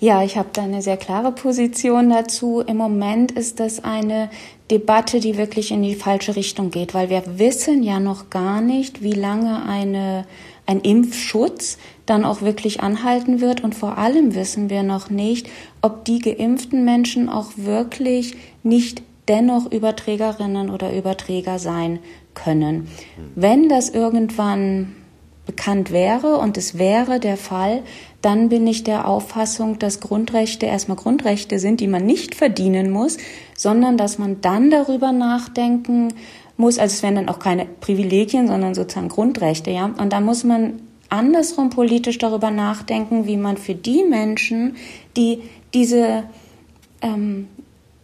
Ja, 0.00 0.22
ich 0.22 0.36
habe 0.36 0.50
da 0.52 0.62
eine 0.62 0.80
sehr 0.80 0.96
klare 0.96 1.32
Position 1.32 2.10
dazu. 2.10 2.60
Im 2.60 2.76
Moment 2.76 3.32
ist 3.32 3.58
das 3.58 3.82
eine 3.82 4.30
Debatte, 4.70 5.18
die 5.18 5.36
wirklich 5.36 5.72
in 5.72 5.82
die 5.82 5.96
falsche 5.96 6.36
Richtung 6.36 6.70
geht, 6.70 6.94
weil 6.94 7.10
wir 7.10 7.22
wissen 7.38 7.82
ja 7.82 7.98
noch 7.98 8.30
gar 8.30 8.60
nicht, 8.60 9.02
wie 9.02 9.14
lange 9.14 9.64
eine, 9.66 10.24
ein 10.66 10.80
Impfschutz 10.80 11.78
dann 12.06 12.24
auch 12.24 12.42
wirklich 12.42 12.80
anhalten 12.80 13.40
wird. 13.40 13.64
Und 13.64 13.74
vor 13.74 13.98
allem 13.98 14.36
wissen 14.36 14.70
wir 14.70 14.84
noch 14.84 15.10
nicht, 15.10 15.48
ob 15.82 16.04
die 16.04 16.20
geimpften 16.20 16.84
Menschen 16.84 17.28
auch 17.28 17.50
wirklich 17.56 18.36
nicht 18.62 19.02
dennoch 19.26 19.70
Überträgerinnen 19.70 20.70
oder 20.70 20.96
Überträger 20.96 21.58
sein 21.58 21.98
können. 22.34 22.88
Wenn 23.34 23.68
das 23.68 23.90
irgendwann 23.90 24.94
bekannt 25.48 25.90
wäre 25.92 26.36
und 26.36 26.58
es 26.58 26.76
wäre 26.76 27.18
der 27.20 27.38
Fall, 27.38 27.82
dann 28.20 28.50
bin 28.50 28.66
ich 28.66 28.84
der 28.84 29.08
Auffassung, 29.08 29.78
dass 29.78 29.98
Grundrechte 29.98 30.66
erstmal 30.66 30.98
Grundrechte 30.98 31.58
sind, 31.58 31.80
die 31.80 31.86
man 31.88 32.04
nicht 32.04 32.34
verdienen 32.34 32.90
muss, 32.90 33.16
sondern 33.56 33.96
dass 33.96 34.18
man 34.18 34.42
dann 34.42 34.70
darüber 34.70 35.10
nachdenken 35.10 36.12
muss, 36.58 36.78
also 36.78 36.92
es 36.92 37.02
wären 37.02 37.14
dann 37.14 37.28
auch 37.30 37.38
keine 37.38 37.64
Privilegien, 37.64 38.46
sondern 38.46 38.74
sozusagen 38.74 39.08
Grundrechte, 39.08 39.70
ja. 39.70 39.86
Und 39.86 40.12
da 40.12 40.20
muss 40.20 40.44
man 40.44 40.82
andersrum 41.08 41.70
politisch 41.70 42.18
darüber 42.18 42.50
nachdenken, 42.50 43.26
wie 43.26 43.38
man 43.38 43.56
für 43.56 43.74
die 43.74 44.04
Menschen, 44.04 44.76
die 45.16 45.40
diese 45.72 46.24
ähm, 47.00 47.48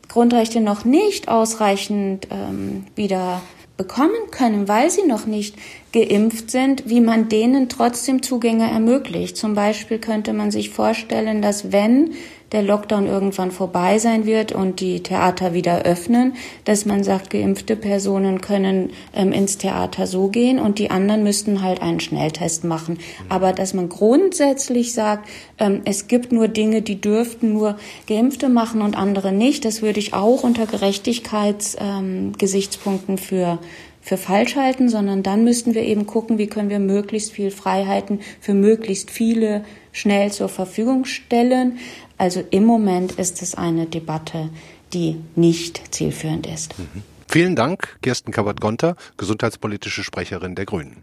Grundrechte 0.08 0.62
noch 0.62 0.86
nicht 0.86 1.28
ausreichend 1.28 2.28
ähm, 2.30 2.86
wieder 2.94 3.42
bekommen 3.76 4.30
können, 4.30 4.66
weil 4.68 4.90
sie 4.90 5.06
noch 5.06 5.26
nicht 5.26 5.56
geimpft 5.94 6.50
sind, 6.50 6.90
wie 6.90 7.00
man 7.00 7.28
denen 7.28 7.68
trotzdem 7.68 8.20
Zugänge 8.20 8.68
ermöglicht. 8.68 9.36
Zum 9.36 9.54
Beispiel 9.54 9.98
könnte 9.98 10.32
man 10.32 10.50
sich 10.50 10.70
vorstellen, 10.70 11.40
dass 11.40 11.70
wenn 11.70 12.14
der 12.50 12.62
Lockdown 12.62 13.06
irgendwann 13.06 13.52
vorbei 13.52 13.98
sein 13.98 14.26
wird 14.26 14.52
und 14.52 14.80
die 14.80 15.02
Theater 15.02 15.54
wieder 15.54 15.82
öffnen, 15.82 16.34
dass 16.64 16.84
man 16.84 17.04
sagt, 17.04 17.30
geimpfte 17.30 17.76
Personen 17.76 18.40
können 18.40 18.90
ähm, 19.14 19.32
ins 19.32 19.58
Theater 19.58 20.06
so 20.06 20.28
gehen 20.28 20.58
und 20.58 20.78
die 20.78 20.90
anderen 20.90 21.22
müssten 21.22 21.62
halt 21.62 21.80
einen 21.80 22.00
Schnelltest 22.00 22.64
machen. 22.64 22.98
Aber 23.28 23.52
dass 23.52 23.72
man 23.72 23.88
grundsätzlich 23.88 24.94
sagt, 24.94 25.28
ähm, 25.58 25.82
es 25.84 26.08
gibt 26.08 26.32
nur 26.32 26.48
Dinge, 26.48 26.82
die 26.82 27.00
dürften 27.00 27.52
nur 27.52 27.76
Geimpfte 28.08 28.48
machen 28.48 28.82
und 28.82 28.96
andere 28.96 29.30
nicht, 29.32 29.64
das 29.64 29.82
würde 29.82 30.00
ich 30.00 30.12
auch 30.12 30.42
unter 30.42 30.66
Gerechtigkeitsgesichtspunkten 30.66 33.14
ähm, 33.14 33.18
für 33.18 33.60
für 34.04 34.18
falsch 34.18 34.54
halten, 34.54 34.90
sondern 34.90 35.22
dann 35.22 35.44
müssten 35.44 35.74
wir 35.74 35.82
eben 35.82 36.06
gucken, 36.06 36.36
wie 36.36 36.46
können 36.46 36.68
wir 36.68 36.78
möglichst 36.78 37.32
viel 37.32 37.50
Freiheiten 37.50 38.20
für 38.38 38.52
möglichst 38.52 39.10
viele 39.10 39.64
schnell 39.92 40.30
zur 40.30 40.50
Verfügung 40.50 41.06
stellen. 41.06 41.78
Also 42.18 42.44
im 42.50 42.64
Moment 42.66 43.12
ist 43.12 43.40
es 43.40 43.54
eine 43.54 43.86
Debatte, 43.86 44.50
die 44.92 45.16
nicht 45.36 45.94
zielführend 45.94 46.46
ist. 46.46 46.78
Mhm. 46.78 47.02
Vielen 47.28 47.56
Dank, 47.56 47.98
Kirsten 48.02 48.30
Kabat-Gonter, 48.30 48.94
gesundheitspolitische 49.16 50.04
Sprecherin 50.04 50.54
der 50.54 50.66
Grünen. 50.66 51.02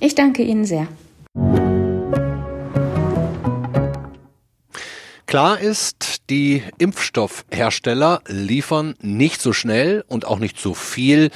Ich 0.00 0.14
danke 0.14 0.42
Ihnen 0.42 0.64
sehr. 0.64 0.88
Klar 5.28 5.60
ist, 5.60 6.22
die 6.30 6.62
Impfstoffhersteller 6.78 8.22
liefern 8.28 8.94
nicht 9.02 9.42
so 9.42 9.52
schnell 9.52 10.02
und 10.08 10.26
auch 10.26 10.38
nicht 10.38 10.58
so 10.58 10.72
viel, 10.72 11.28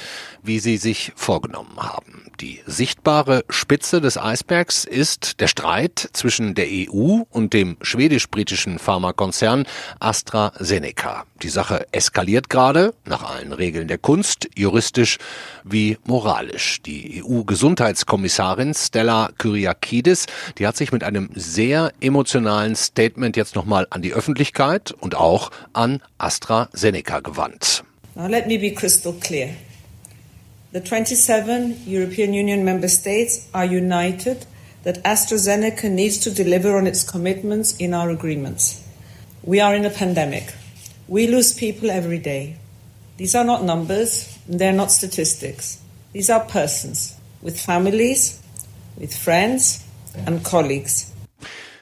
wie 0.43 0.59
sie 0.59 0.77
sich 0.77 1.11
vorgenommen 1.15 1.77
haben. 1.77 2.23
Die 2.39 2.61
sichtbare 2.65 3.45
Spitze 3.49 4.01
des 4.01 4.17
Eisbergs 4.17 4.85
ist 4.85 5.39
der 5.39 5.47
Streit 5.47 6.09
zwischen 6.13 6.55
der 6.55 6.65
EU 6.69 7.21
und 7.29 7.53
dem 7.53 7.77
schwedisch-britischen 7.81 8.79
Pharmakonzern 8.79 9.65
AstraZeneca. 9.99 11.25
Die 11.41 11.49
Sache 11.49 11.85
eskaliert 11.91 12.49
gerade, 12.49 12.93
nach 13.05 13.23
allen 13.23 13.53
Regeln 13.53 13.87
der 13.87 13.97
Kunst, 13.97 14.49
juristisch 14.55 15.19
wie 15.63 15.97
moralisch. 16.05 16.81
Die 16.81 17.23
EU-Gesundheitskommissarin 17.23 18.73
Stella 18.73 19.29
Kyriakidis, 19.37 20.25
die 20.57 20.67
hat 20.67 20.75
sich 20.75 20.91
mit 20.91 21.03
einem 21.03 21.29
sehr 21.35 21.93
emotionalen 22.01 22.75
Statement 22.75 23.37
jetzt 23.37 23.55
nochmal 23.55 23.87
an 23.89 24.01
die 24.01 24.13
Öffentlichkeit 24.13 24.91
und 24.91 25.15
auch 25.15 25.51
an 25.71 26.01
AstraZeneca 26.17 27.19
gewandt. 27.19 27.83
Now 28.15 28.27
let 28.27 28.47
me 28.47 28.57
be 28.57 28.73
crystal 28.73 29.13
clear. 29.13 29.49
The 30.73 30.81
27 30.81 31.81
European 31.85 32.33
Union 32.33 32.65
member 32.65 32.87
states 32.87 33.47
are 33.53 33.63
united 33.63 34.47
that 34.81 35.03
AstraZeneca 35.03 35.87
needs 35.91 36.17
to 36.17 36.31
deliver 36.31 36.75
on 36.79 36.87
its 36.87 37.07
commitments 37.07 37.77
in 37.77 37.93
our 37.93 38.09
agreements. 38.09 38.83
We 39.43 39.59
are 39.59 39.75
in 39.75 39.85
a 39.85 39.91
pandemic. 39.91 40.51
We 41.07 41.27
lose 41.27 41.53
people 41.53 41.91
every 41.91 42.17
day. 42.17 42.57
These 43.17 43.35
are 43.35 43.43
not 43.43 43.63
numbers, 43.63 44.35
they're 44.47 44.73
not 44.73 44.91
statistics. 44.91 45.79
These 46.11 46.31
are 46.31 46.43
persons 46.43 47.15
with 47.43 47.61
families, 47.61 48.41
with 48.97 49.15
friends 49.15 49.85
and 50.25 50.43
colleagues. 50.43 51.12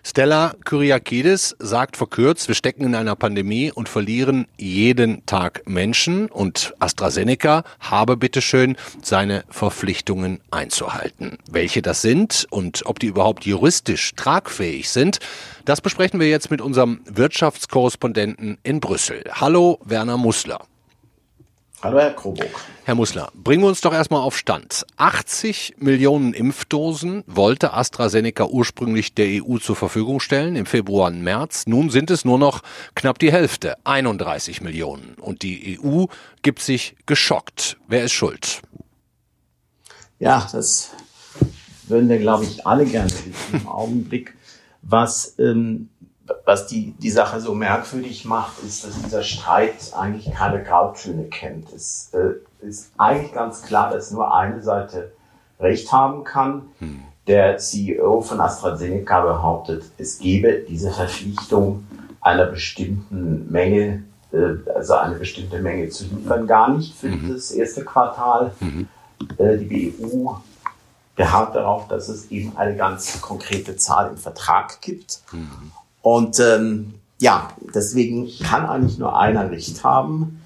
Stella 0.04 0.56
Kyriakides 0.66 1.56
sagt 1.60 1.96
verkürzt, 1.96 2.48
wir 2.48 2.56
stecken 2.56 2.86
in 2.86 2.96
einer 2.96 3.16
Pandemie 3.16 3.72
und 3.72 3.88
verlieren 3.88 4.48
jeden 4.58 5.26
Tag 5.28 5.62
Menschen 5.68 6.28
und 6.28 6.74
AstraZeneca 6.80 7.64
habe 7.80 8.18
bitteschön 8.18 8.78
seine 9.04 9.44
Verpflichtungen 9.50 10.40
einzuhalten. 10.50 11.38
Welche 11.52 11.84
das 11.84 12.02
sind 12.02 12.48
und 12.50 12.82
ob 12.86 13.00
die 13.00 13.08
überhaupt 13.08 13.46
juristisch 13.46 14.14
tragfähig 14.16 14.90
sind, 14.90 15.20
das 15.66 15.82
besprechen 15.82 16.20
wir 16.20 16.30
jetzt 16.30 16.50
mit 16.50 16.62
unserem 16.62 17.02
Wirtschaftskorrespondenten 17.06 18.58
in 18.64 18.80
Brüssel. 18.80 19.24
Hallo, 19.32 19.80
Werner 19.86 20.18
Mussler. 20.18 20.62
Hallo, 21.84 22.00
Herr 22.00 22.14
Kroburg. 22.14 22.48
Herr 22.84 22.94
Mussler, 22.94 23.32
bringen 23.34 23.64
wir 23.64 23.68
uns 23.68 23.82
doch 23.82 23.92
erstmal 23.92 24.22
auf 24.22 24.38
Stand. 24.38 24.86
80 24.98 25.78
Millionen 25.80 26.34
Impfdosen 26.34 27.24
wollte 27.26 27.74
AstraZeneca 27.74 28.46
ursprünglich 28.46 29.16
der 29.16 29.44
EU 29.44 29.58
zur 29.58 29.76
Verfügung 29.76 30.20
stellen 30.20 30.56
im 30.56 30.68
Februar 30.68 31.08
und 31.08 31.24
März. 31.24 31.66
Nun 31.66 31.90
sind 31.90 32.12
es 32.12 32.24
nur 32.24 32.38
noch 32.38 32.62
knapp 32.94 33.18
die 33.18 33.32
Hälfte, 33.32 33.78
31 33.84 34.62
Millionen. 34.62 35.16
Und 35.20 35.42
die 35.42 35.80
EU 35.84 36.06
gibt 36.44 36.62
sich 36.62 36.96
geschockt. 37.08 37.78
Wer 37.88 38.04
ist 38.04 38.12
schuld? 38.12 38.62
Ja, 40.20 40.48
das 40.52 40.92
würden 41.88 42.10
wir, 42.10 42.20
glaube 42.20 42.46
ich, 42.46 42.68
alle 42.68 42.86
gerne 42.86 43.10
wissen 43.10 43.34
im 43.54 43.68
Augenblick. 43.68 44.36
Was 44.84 45.34
ähm, 45.40 45.90
was 46.46 46.68
die, 46.68 46.92
die 46.94 47.10
Sache 47.10 47.40
so 47.40 47.54
merkwürdig 47.54 48.26
macht, 48.26 48.64
ist, 48.64 48.86
dass 48.86 49.02
dieser 49.02 49.24
Streit 49.24 49.94
eigentlich 49.98 50.34
keine 50.34 50.64
Grautöne 50.64 51.26
kennt. 51.26 51.72
Es 51.74 52.12
äh, 52.14 52.66
ist 52.66 52.92
eigentlich 52.98 53.34
ganz 53.34 53.64
klar, 53.64 53.92
dass 53.92 54.12
nur 54.12 54.34
eine 54.34 54.62
Seite 54.62 55.12
recht 55.60 55.92
haben 55.92 56.24
kann. 56.24 56.64
Hm. 56.80 57.02
Der 57.28 57.58
CEO 57.58 58.22
von 58.22 58.42
AstraZeneca 58.42 59.22
behauptet, 59.22 59.84
es 59.98 60.20
gebe 60.20 60.66
diese 60.68 60.92
Verpflichtung 60.92 61.86
einer 62.20 62.46
bestimmten 62.46 63.52
Menge, 63.52 64.04
äh, 64.32 64.70
also 64.76 64.96
eine 64.96 65.16
bestimmte 65.16 65.60
Menge 65.60 65.90
zu 65.90 66.06
liefern, 66.06 66.48
gar 66.48 66.70
nicht 66.76 66.96
für 66.96 67.10
mhm. 67.10 67.34
das 67.34 67.52
erste 67.52 67.84
Quartal. 67.84 68.52
Mhm. 68.60 68.88
Äh, 69.38 69.58
die 69.58 69.92
BU 69.92 70.36
beharrt 71.16 71.56
darauf, 71.56 71.88
dass 71.88 72.10
es 72.10 72.32
eben 72.32 72.58
eine 72.58 72.76
ganz 72.76 73.22
konkrete 73.22 73.76
Zahl 73.76 74.10
im 74.10 74.18
Vertrag 74.18 74.82
gibt. 74.82 75.22
Mhm. 75.32 75.72
Und 76.02 76.40
ähm, 76.40 76.94
ja, 77.20 77.50
deswegen 77.74 78.28
kann 78.44 78.66
eigentlich 78.66 78.98
nur 78.98 79.18
einer 79.18 79.50
Recht 79.52 79.84
haben. 79.84 80.42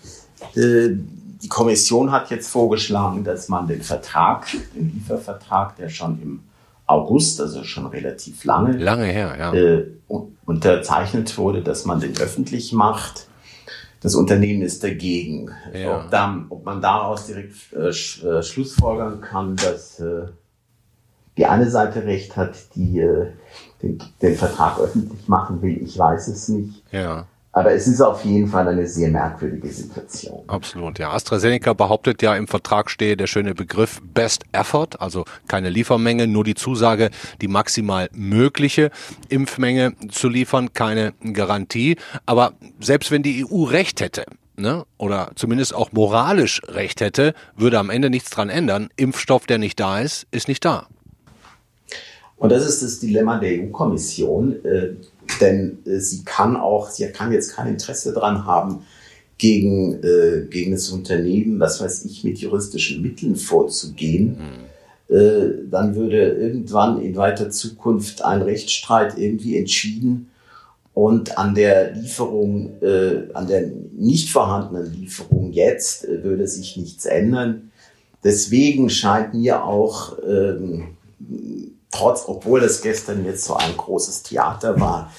Äh, 0.56 0.90
die 1.42 1.48
Kommission 1.48 2.12
hat 2.12 2.32
jetzt 2.32 2.50
vorgeschlagen, 2.50 3.24
dass 3.24 3.50
man 3.50 3.68
den 3.68 3.82
Vertrag, 3.82 4.48
den 4.76 4.94
Liefervertrag, 4.94 5.76
der 5.78 5.90
schon 5.90 6.22
im 6.22 6.40
August, 6.88 7.40
also 7.42 7.64
schon 7.64 7.88
relativ 7.88 8.44
lange, 8.44 8.78
lange 8.78 9.06
her, 9.06 9.36
ja. 9.38 9.54
äh, 9.54 9.86
unterzeichnet 10.46 11.38
wurde, 11.38 11.62
dass 11.62 11.86
man 11.86 12.00
den 12.00 12.18
öffentlich 12.18 12.74
macht. 12.74 13.28
Das 14.02 14.14
Unternehmen 14.14 14.62
ist 14.62 14.84
dagegen. 14.84 15.50
Ja. 15.74 15.98
Ob, 15.98 16.12
dann, 16.12 16.46
ob, 16.50 16.64
man 16.66 16.82
daraus 16.82 17.26
direkt 17.26 17.56
äh, 17.74 17.90
äh, 17.90 18.44
Schlussfolgern 18.44 19.22
kann, 19.22 19.56
dass 19.56 20.00
äh, 20.00 20.28
die 21.38 21.46
eine 21.46 21.70
Seite 21.70 22.04
recht 22.06 22.38
hat, 22.38 22.56
die 22.76 23.00
äh, 23.00 23.32
den, 23.82 24.00
den, 24.22 24.36
Vertrag 24.36 24.80
öffentlich 24.80 25.28
machen 25.28 25.62
will, 25.62 25.82
ich 25.84 25.98
weiß 25.98 26.28
es 26.28 26.48
nicht. 26.50 26.84
Ja. 26.92 27.26
Aber 27.56 27.72
es 27.72 27.88
ist 27.88 28.02
auf 28.02 28.26
jeden 28.26 28.50
Fall 28.50 28.68
eine 28.68 28.86
sehr 28.86 29.10
merkwürdige 29.10 29.70
Situation. 29.70 30.44
Absolut, 30.48 31.00
ja. 31.00 31.12
AstraZeneca 31.12 31.72
behauptet 31.72 32.22
ja, 32.22 32.36
im 32.36 32.50
Vertrag 32.50 32.90
stehe 32.90 33.16
der 33.16 33.28
schöne 33.28 33.56
Begriff 33.56 34.02
Best 34.04 34.44
Effort, 34.52 35.00
also 35.00 35.24
keine 35.48 35.70
Liefermenge, 35.70 36.28
nur 36.28 36.44
die 36.44 36.56
Zusage, 36.56 37.12
die 37.42 37.48
maximal 37.48 38.10
mögliche 38.12 38.92
Impfmenge 39.30 39.94
zu 40.10 40.28
liefern, 40.28 40.74
keine 40.74 41.14
Garantie. 41.32 41.96
Aber 42.26 42.52
selbst 42.82 43.10
wenn 43.10 43.24
die 43.24 43.46
EU 43.50 43.64
recht 43.64 44.02
hätte, 44.02 44.26
ne, 44.58 44.86
oder 44.98 45.32
zumindest 45.36 45.74
auch 45.74 45.94
moralisch 45.94 46.62
recht 46.68 47.00
hätte, 47.00 47.34
würde 47.56 47.80
am 47.80 47.90
Ende 47.90 48.10
nichts 48.10 48.32
dran 48.32 48.50
ändern. 48.50 48.90
Impfstoff, 48.98 49.46
der 49.46 49.60
nicht 49.60 49.80
da 49.80 50.00
ist, 50.00 50.28
ist 50.32 50.50
nicht 50.50 50.66
da. 50.66 50.88
Und 52.38 52.52
das 52.52 52.68
ist 52.68 52.84
das 52.84 53.00
Dilemma 53.00 53.40
der 53.40 53.64
EU-Kommission, 53.64 54.64
äh, 54.66 54.90
denn 55.40 55.80
äh, 55.86 56.00
sie 56.00 56.24
kann 56.24 56.58
auch, 56.58 56.90
sie 56.90 57.08
kann 57.08 57.32
jetzt 57.32 57.56
kein 57.56 57.68
Interesse 57.68 58.14
daran 58.14 58.46
haben, 58.46 58.86
gegen, 59.38 60.02
äh, 60.04 60.46
gegen 60.50 60.72
das 60.72 60.90
Unternehmen, 60.90 61.60
was 61.60 61.82
weiß 61.82 62.06
ich, 62.06 62.24
mit 62.24 62.38
juristischen 62.40 63.02
Mitteln 63.02 63.36
vorzugehen. 63.36 64.38
Mhm. 64.38 65.16
Äh, 65.16 65.70
dann 65.70 65.96
würde 65.96 66.18
irgendwann 66.18 67.02
in 67.02 67.16
weiter 67.16 67.50
Zukunft 67.50 68.24
ein 68.24 68.42
Rechtsstreit 68.42 69.18
irgendwie 69.18 69.58
entschieden 69.58 70.30
und 70.94 71.38
an 71.38 71.54
der 71.54 71.92
Lieferung, 71.92 72.82
äh, 72.82 73.32
an 73.34 73.48
der 73.48 73.70
nicht 73.96 74.30
vorhandenen 74.30 74.92
Lieferung 74.94 75.52
jetzt 75.52 76.06
äh, 76.06 76.24
würde 76.24 76.48
sich 76.48 76.78
nichts 76.78 77.06
ändern. 77.06 77.72
Deswegen 78.24 78.90
scheint 78.90 79.36
mir 79.36 79.64
auch 79.66 80.18
ähm, 80.28 80.96
trotz, 81.96 82.24
obwohl 82.28 82.60
das 82.62 82.82
gestern 82.82 83.26
jetzt 83.26 83.46
so 83.46 83.56
ein 83.56 83.76
großes 83.78 84.24
Theater 84.24 84.80
war, 84.80 85.12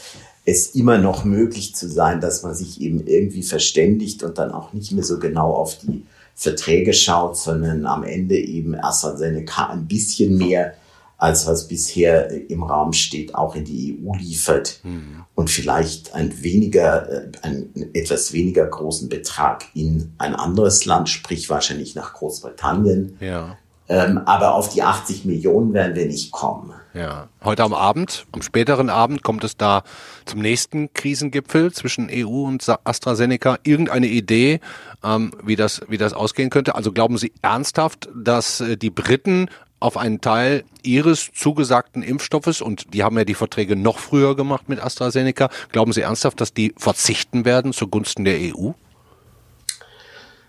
es 0.45 0.75
immer 0.75 0.99
noch 0.99 1.25
möglich 1.25 1.75
zu 1.75 1.89
sein, 1.89 2.21
dass 2.21 2.43
man 2.43 2.55
sich 2.55 2.81
eben 2.81 3.07
irgendwie 3.07 3.43
verständigt 3.43 4.23
und 4.23 4.39
dann 4.39 4.53
auch 4.53 4.73
nicht 4.73 4.93
mehr 4.93 5.05
so 5.05 5.19
genau 5.19 5.53
auf 5.53 5.79
die 5.79 6.05
Verträge 6.35 6.93
schaut, 6.93 7.37
sondern 7.37 7.87
am 7.87 8.05
Ende 8.05 8.37
eben 8.37 8.75
AstraZeneca 8.75 9.67
ein 9.71 9.87
bisschen 9.87 10.37
mehr 10.37 10.75
als 11.19 11.47
was 11.47 11.67
bisher 11.67 12.51
im 12.51 12.62
Raum 12.62 12.93
steht, 12.93 13.35
auch 13.35 13.55
in 13.55 13.65
die 13.65 13.99
EU 13.99 14.15
liefert 14.15 14.81
mhm. 14.83 15.25
und 15.35 15.49
vielleicht 15.49 16.15
ein 16.15 16.43
weniger, 16.43 17.11
äh, 17.11 17.33
einen 17.41 17.91
etwas 17.95 18.35
weniger 18.35 18.67
großen 18.67 19.09
Betrag 19.09 19.65
in 19.75 20.12
ein 20.19 20.35
anderes 20.35 20.85
Land, 20.85 21.09
sprich 21.09 21.49
wahrscheinlich 21.49 21.95
nach 21.95 22.12
Großbritannien, 22.12 23.17
ja. 23.21 23.57
Ähm, 23.88 24.18
aber 24.27 24.55
auf 24.55 24.68
die 24.68 24.83
80 24.83 25.25
Millionen 25.25 25.72
werden 25.72 25.94
wir 25.94 26.07
nicht 26.07 26.33
kommen. 26.33 26.72
Ja. 26.92 27.29
Heute 27.44 27.62
am 27.62 27.75
Abend, 27.75 28.27
am 28.33 28.42
späteren 28.42 28.88
Abend, 28.88 29.22
kommt 29.22 29.44
es 29.44 29.57
da 29.57 29.83
zum 30.25 30.40
nächsten 30.40 30.92
Krisengipfel 30.94 31.72
zwischen 31.72 32.09
EU 32.11 32.46
und 32.46 32.66
AstraZeneca. 32.85 33.59
Irgendeine 33.64 34.07
Idee, 34.07 34.61
ähm, 35.05 35.33
wie, 35.44 35.57
das, 35.57 35.83
wie 35.88 35.99
das 35.99 36.14
ausgehen 36.14 36.51
könnte? 36.51 36.75
Also 36.75 36.92
glauben 36.92 37.18
Sie 37.18 37.33
ernsthaft, 37.42 38.09
dass 38.14 38.61
äh, 38.61 38.77
die 38.77 38.90
Briten 38.90 39.49
auf 39.79 39.99
einen 39.99 40.22
Teil 40.22 40.64
ihres 40.83 41.31
zugesagten 41.35 42.03
Impfstoffes, 42.03 42.62
und 42.62 42.94
die 42.94 43.05
haben 43.05 43.18
ja 43.18 43.25
die 43.25 43.35
Verträge 43.35 43.77
noch 43.77 43.99
früher 43.99 44.35
gemacht 44.35 44.68
mit 44.68 44.83
AstraZeneca, 44.83 45.51
glauben 45.70 45.92
Sie 45.92 46.01
ernsthaft, 46.01 46.40
dass 46.40 46.55
die 46.55 46.72
verzichten 46.79 47.44
werden 47.44 47.72
zugunsten 47.72 48.25
der 48.25 48.38
EU? 48.38 48.70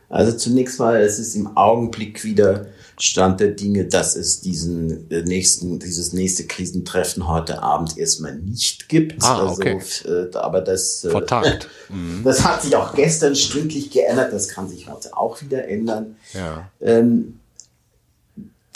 Also 0.09 0.37
zunächst 0.37 0.79
mal, 0.79 1.01
es 1.01 1.19
ist 1.19 1.35
im 1.35 1.57
Augenblick 1.57 2.23
wieder 2.23 2.67
Stand 2.99 3.39
der 3.39 3.49
Dinge, 3.49 3.85
dass 3.85 4.15
es 4.15 4.41
diesen 4.41 5.09
äh, 5.11 5.21
nächsten, 5.21 5.79
dieses 5.79 6.13
nächste 6.13 6.45
Krisentreffen 6.45 7.27
heute 7.27 7.61
Abend 7.61 7.97
erstmal 7.97 8.35
nicht 8.35 8.89
gibt. 8.89 9.23
Ah, 9.23 9.51
okay. 9.51 9.79
Also, 10.05 10.39
aber 10.39 10.61
das, 10.61 11.03
äh, 11.03 11.09
Vertagt. 11.11 11.69
Mhm. 11.89 12.21
das 12.25 12.43
hat 12.43 12.63
sich 12.63 12.75
auch 12.75 12.93
gestern 12.95 13.33
stündlich 13.33 13.91
geändert. 13.91 14.33
Das 14.33 14.49
kann 14.49 14.67
sich 14.67 14.89
heute 14.89 15.15
auch 15.15 15.41
wieder 15.41 15.69
ändern. 15.69 16.17
Ja. 16.33 16.69
Ähm, 16.81 17.39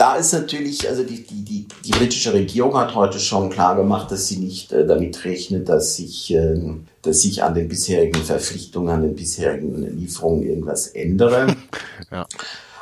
da 0.01 0.15
ist 0.15 0.33
natürlich, 0.33 0.89
also 0.89 1.03
die, 1.03 1.21
die, 1.21 1.45
die, 1.45 1.67
die 1.85 1.91
britische 1.91 2.33
Regierung 2.33 2.75
hat 2.75 2.95
heute 2.95 3.19
schon 3.19 3.51
klar 3.51 3.75
gemacht, 3.75 4.09
dass 4.09 4.27
sie 4.27 4.37
nicht 4.37 4.71
äh, 4.71 4.87
damit 4.87 5.23
rechnet, 5.25 5.69
dass 5.69 5.95
sich, 5.95 6.33
äh, 6.33 6.59
dass 7.03 7.21
sich 7.21 7.43
an 7.43 7.53
den 7.53 7.67
bisherigen 7.67 8.23
Verpflichtungen, 8.23 8.89
an 8.89 9.03
den 9.03 9.15
bisherigen 9.15 9.95
Lieferungen 9.99 10.41
irgendwas 10.41 10.87
ändere. 10.87 11.55
ja. 12.11 12.25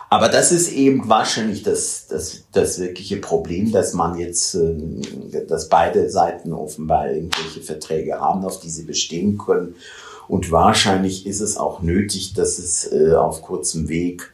Aber 0.09 0.29
das 0.29 0.53
ist 0.53 0.71
eben 0.71 1.09
wahrscheinlich 1.09 1.61
das, 1.61 2.07
das, 2.07 2.45
das 2.53 2.79
wirkliche 2.79 3.17
Problem, 3.17 3.73
dass 3.73 3.93
man 3.93 4.17
jetzt, 4.17 4.55
ähm, 4.55 5.01
dass 5.49 5.67
beide 5.67 6.09
Seiten 6.09 6.53
offenbar 6.53 7.11
irgendwelche 7.11 7.59
Verträge 7.59 8.21
haben, 8.21 8.45
auf 8.45 8.61
die 8.61 8.69
sie 8.69 8.83
bestehen 8.83 9.37
können. 9.37 9.75
Und 10.29 10.53
wahrscheinlich 10.53 11.25
ist 11.25 11.41
es 11.41 11.57
auch 11.57 11.81
nötig, 11.81 12.33
dass 12.33 12.59
es 12.59 12.89
äh, 12.93 13.13
auf 13.13 13.41
kurzem 13.41 13.89
Weg 13.89 14.31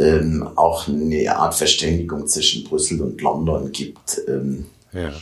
ähm, 0.00 0.48
auch 0.56 0.88
eine 0.88 1.36
Art 1.36 1.54
Verständigung 1.54 2.26
zwischen 2.26 2.64
Brüssel 2.64 3.00
und 3.02 3.20
London 3.20 3.70
gibt, 3.70 4.20
ähm, 4.26 4.66
ja. 4.92 5.12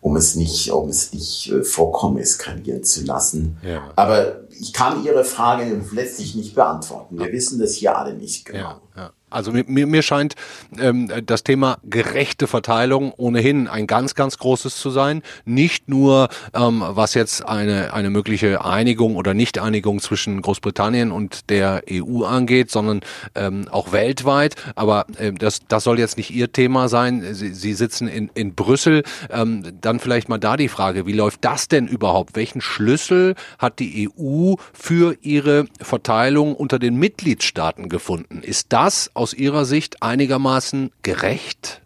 um 0.00 0.16
es 0.16 0.34
nicht, 0.36 0.70
um 0.70 0.88
es 0.88 1.12
nicht 1.12 1.50
äh, 1.50 1.64
vorkommen 1.64 2.18
eskalieren 2.18 2.84
zu 2.84 3.04
lassen. 3.04 3.56
Ja. 3.62 3.90
Aber 3.96 4.42
ich 4.50 4.72
kann 4.72 5.04
Ihre 5.04 5.24
Frage 5.24 5.80
letztlich 5.92 6.34
nicht 6.34 6.54
beantworten. 6.54 7.18
Wir 7.18 7.32
wissen 7.32 7.58
das 7.58 7.74
hier 7.74 7.96
alle 7.96 8.14
nicht 8.14 8.44
genau. 8.44 8.80
Ja, 8.94 9.12
also 9.28 9.50
mir, 9.50 9.86
mir 9.86 10.02
scheint 10.02 10.36
ähm, 10.78 11.10
das 11.26 11.42
Thema 11.42 11.78
gerechte 11.82 12.46
Verteilung 12.46 13.12
ohnehin 13.16 13.66
ein 13.66 13.88
ganz, 13.88 14.14
ganz 14.14 14.38
großes 14.38 14.76
zu 14.76 14.90
sein. 14.90 15.22
Nicht 15.44 15.88
nur, 15.88 16.28
ähm, 16.54 16.84
was 16.86 17.14
jetzt 17.14 17.44
eine, 17.44 17.92
eine 17.92 18.10
mögliche 18.10 18.64
Einigung 18.64 19.16
oder 19.16 19.34
Nicht-Einigung 19.34 20.00
zwischen 20.00 20.40
Großbritannien 20.42 21.10
und 21.10 21.50
der 21.50 21.82
EU 21.90 22.22
angeht, 22.24 22.70
sondern 22.70 23.00
ähm, 23.34 23.66
auch 23.68 23.90
weltweit. 23.90 24.54
Aber 24.76 25.06
ähm, 25.18 25.38
das, 25.38 25.60
das 25.66 25.82
soll 25.82 25.98
jetzt 25.98 26.16
nicht 26.18 26.30
Ihr 26.30 26.52
Thema 26.52 26.88
sein. 26.88 27.34
Sie, 27.34 27.52
Sie 27.52 27.74
sitzen 27.74 28.06
in, 28.06 28.30
in 28.34 28.54
Brüssel. 28.54 29.02
Ähm, 29.30 29.64
dann 29.80 29.98
vielleicht 29.98 30.28
mal 30.28 30.38
da 30.38 30.56
die 30.56 30.68
Frage, 30.68 31.04
wie 31.04 31.12
läuft 31.12 31.44
das 31.44 31.66
denn 31.66 31.88
überhaupt? 31.88 32.36
Welchen 32.36 32.60
Schlüssel 32.60 33.34
hat 33.58 33.80
die 33.80 34.08
EU 34.08 34.54
für 34.72 35.16
ihre 35.20 35.64
Verteilung 35.80 36.54
unter 36.54 36.78
den 36.78 36.94
Mitgliedstaaten 36.94 37.88
gefunden? 37.88 38.42
Ist 38.42 38.72
das 38.72 39.10
aus 39.16 39.34
Ihrer 39.34 39.64
Sicht 39.64 40.02
einigermaßen 40.02 40.90
gerecht? 41.02 41.82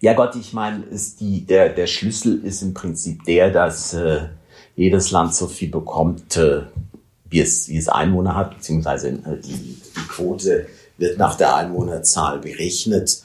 Ja 0.00 0.14
Gott, 0.14 0.34
ich 0.34 0.52
meine, 0.52 0.82
ist 0.84 1.20
die, 1.20 1.46
der, 1.46 1.68
der 1.68 1.86
Schlüssel 1.86 2.44
ist 2.44 2.62
im 2.62 2.74
Prinzip 2.74 3.22
der, 3.24 3.50
dass 3.50 3.94
äh, 3.94 4.28
jedes 4.74 5.12
Land 5.12 5.34
so 5.34 5.46
viel 5.46 5.70
bekommt, 5.70 6.36
äh, 6.36 6.62
wie, 7.30 7.40
es, 7.40 7.68
wie 7.68 7.76
es 7.76 7.88
Einwohner 7.88 8.34
hat, 8.34 8.56
beziehungsweise 8.56 9.10
äh, 9.10 9.40
die, 9.44 9.80
die 9.96 10.08
Quote 10.08 10.66
wird 10.98 11.18
nach 11.18 11.36
der 11.36 11.54
Einwohnerzahl 11.54 12.40
berechnet. 12.40 13.22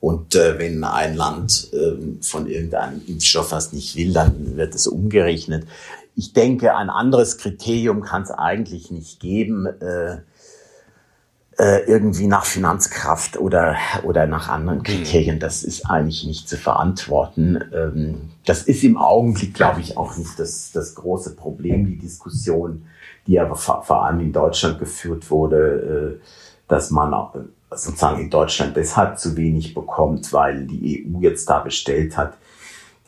Und 0.00 0.34
äh, 0.34 0.58
wenn 0.58 0.84
ein 0.84 1.16
Land 1.16 1.70
äh, 1.72 2.22
von 2.22 2.46
irgendeinem 2.46 3.00
Impfstoff 3.06 3.50
was 3.52 3.72
nicht 3.72 3.96
will, 3.96 4.12
dann 4.12 4.56
wird 4.56 4.74
es 4.74 4.86
umgerechnet. 4.86 5.66
Ich 6.14 6.34
denke, 6.34 6.76
ein 6.76 6.90
anderes 6.90 7.38
Kriterium 7.38 8.02
kann 8.02 8.22
es 8.22 8.30
eigentlich 8.30 8.90
nicht 8.90 9.18
geben. 9.18 9.66
Äh, 9.66 10.18
äh, 11.58 11.80
irgendwie 11.86 12.26
nach 12.26 12.44
Finanzkraft 12.44 13.36
oder, 13.36 13.76
oder 14.04 14.26
nach 14.26 14.48
anderen 14.48 14.82
Kriterien. 14.82 15.40
Das 15.40 15.64
ist 15.64 15.86
eigentlich 15.86 16.24
nicht 16.24 16.48
zu 16.48 16.56
verantworten. 16.56 17.58
Ähm, 17.74 18.30
das 18.46 18.62
ist 18.62 18.84
im 18.84 18.96
Augenblick, 18.96 19.54
glaube 19.54 19.80
ich, 19.80 19.96
auch 19.96 20.16
nicht 20.16 20.38
das, 20.38 20.70
das 20.72 20.94
große 20.94 21.36
Problem. 21.36 21.86
Die 21.86 21.98
Diskussion, 21.98 22.86
die 23.26 23.40
aber 23.40 23.56
vor, 23.56 23.82
vor 23.82 24.04
allem 24.04 24.20
in 24.20 24.32
Deutschland 24.32 24.78
geführt 24.78 25.30
wurde, 25.30 26.20
dass 26.66 26.90
man 26.90 27.12
sozusagen 27.70 28.20
in 28.20 28.30
Deutschland 28.30 28.76
deshalb 28.76 29.18
zu 29.18 29.36
wenig 29.36 29.74
bekommt, 29.74 30.32
weil 30.32 30.66
die 30.66 31.06
EU 31.06 31.20
jetzt 31.20 31.48
da 31.48 31.60
bestellt 31.60 32.16
hat, 32.16 32.34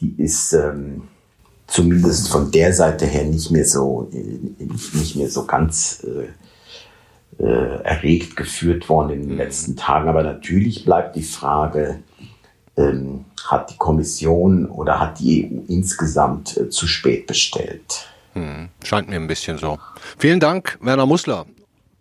die 0.00 0.14
ist 0.22 0.52
ähm, 0.52 1.02
zumindest 1.66 2.28
von 2.28 2.50
der 2.50 2.72
Seite 2.72 3.06
her 3.06 3.24
nicht 3.24 3.50
mehr 3.50 3.64
so 3.64 4.08
äh, 4.12 4.64
nicht 4.96 5.16
mehr 5.16 5.30
so 5.30 5.44
ganz 5.44 6.04
äh, 6.04 6.28
äh, 7.40 7.82
erregt 7.82 8.36
geführt 8.36 8.88
worden 8.88 9.10
in 9.10 9.20
den 9.22 9.30
mhm. 9.32 9.38
letzten 9.38 9.76
Tagen. 9.76 10.08
Aber 10.08 10.22
natürlich 10.22 10.84
bleibt 10.84 11.16
die 11.16 11.22
Frage, 11.22 12.02
ähm, 12.76 13.24
hat 13.48 13.70
die 13.70 13.76
Kommission 13.76 14.66
oder 14.66 15.00
hat 15.00 15.18
die 15.18 15.44
EU 15.46 15.62
insgesamt 15.68 16.56
äh, 16.56 16.68
zu 16.68 16.86
spät 16.86 17.26
bestellt? 17.26 18.06
Hm, 18.34 18.68
scheint 18.84 19.08
mir 19.08 19.16
ein 19.16 19.26
bisschen 19.26 19.58
so. 19.58 19.78
Vielen 20.18 20.40
Dank, 20.40 20.78
Werner 20.80 21.06
Mussler. 21.06 21.46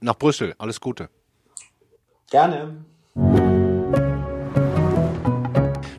Nach 0.01 0.15
Brüssel. 0.15 0.53
Alles 0.57 0.79
Gute. 0.79 1.09
Gerne. 2.29 2.75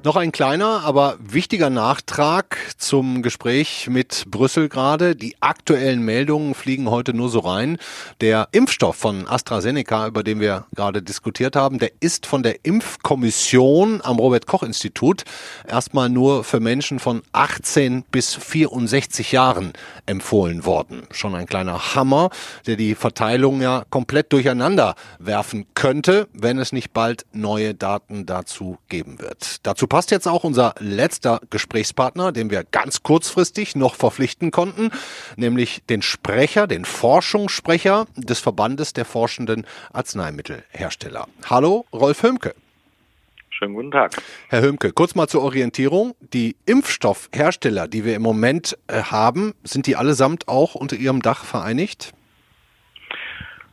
Noch 0.02 0.16
ein 0.16 0.32
kleiner, 0.32 0.82
aber 0.84 1.16
wichtiger 1.18 1.68
Nachtrag 1.68 2.56
zum 2.78 3.20
Gespräch 3.20 3.86
mit 3.90 4.24
Brüssel 4.28 4.70
gerade. 4.70 5.14
Die 5.14 5.36
aktuellen 5.40 6.02
Meldungen 6.02 6.54
fliegen 6.54 6.88
heute 6.88 7.12
nur 7.12 7.28
so 7.28 7.40
rein. 7.40 7.76
Der 8.22 8.48
Impfstoff 8.52 8.96
von 8.96 9.28
AstraZeneca, 9.28 10.06
über 10.06 10.22
den 10.22 10.40
wir 10.40 10.64
gerade 10.74 11.02
diskutiert 11.02 11.54
haben, 11.54 11.78
der 11.78 11.90
ist 12.00 12.24
von 12.24 12.42
der 12.42 12.64
Impfkommission 12.64 14.00
am 14.02 14.18
Robert 14.18 14.46
Koch 14.46 14.62
Institut 14.62 15.24
erstmal 15.68 16.08
nur 16.08 16.44
für 16.44 16.60
Menschen 16.60 16.98
von 16.98 17.20
18 17.32 18.04
bis 18.10 18.34
64 18.34 19.32
Jahren 19.32 19.74
empfohlen 20.06 20.64
worden. 20.64 21.02
Schon 21.10 21.34
ein 21.34 21.44
kleiner 21.44 21.94
Hammer, 21.94 22.30
der 22.66 22.76
die 22.76 22.94
Verteilung 22.94 23.60
ja 23.60 23.84
komplett 23.90 24.32
durcheinander 24.32 24.94
werfen 25.18 25.66
könnte, 25.74 26.26
wenn 26.32 26.58
es 26.58 26.72
nicht 26.72 26.94
bald 26.94 27.26
neue 27.34 27.74
Daten 27.74 28.24
dazu 28.24 28.78
geben 28.88 29.20
wird. 29.20 29.58
Dazu 29.66 29.89
passt 29.90 30.11
jetzt 30.12 30.26
auch 30.26 30.44
unser 30.44 30.74
letzter 30.79 31.40
Gesprächspartner, 31.50 32.33
den 32.33 32.48
wir 32.48 32.64
ganz 32.64 33.03
kurzfristig 33.03 33.76
noch 33.76 33.96
verpflichten 33.96 34.50
konnten, 34.50 34.90
nämlich 35.37 35.83
den 35.90 36.00
Sprecher, 36.00 36.66
den 36.66 36.87
Forschungssprecher 36.87 38.07
des 38.16 38.38
Verbandes 38.38 38.94
der 38.94 39.05
forschenden 39.05 39.66
Arzneimittelhersteller. 39.92 41.26
Hallo, 41.50 41.85
Rolf 41.92 42.22
Hömke. 42.22 42.55
Schönen 43.50 43.74
guten 43.74 43.90
Tag. 43.90 44.16
Herr 44.48 44.62
Hömke, 44.62 44.92
kurz 44.92 45.14
mal 45.14 45.26
zur 45.26 45.42
Orientierung. 45.42 46.14
Die 46.33 46.57
Impfstoffhersteller, 46.64 47.88
die 47.88 48.07
wir 48.07 48.14
im 48.14 48.22
Moment 48.22 48.79
äh, 48.87 49.03
haben, 49.03 49.53
sind 49.64 49.87
die 49.87 49.96
allesamt 49.96 50.48
auch 50.48 50.74
unter 50.74 50.96
ihrem 50.96 51.20
Dach 51.20 51.44
vereinigt? 51.44 52.14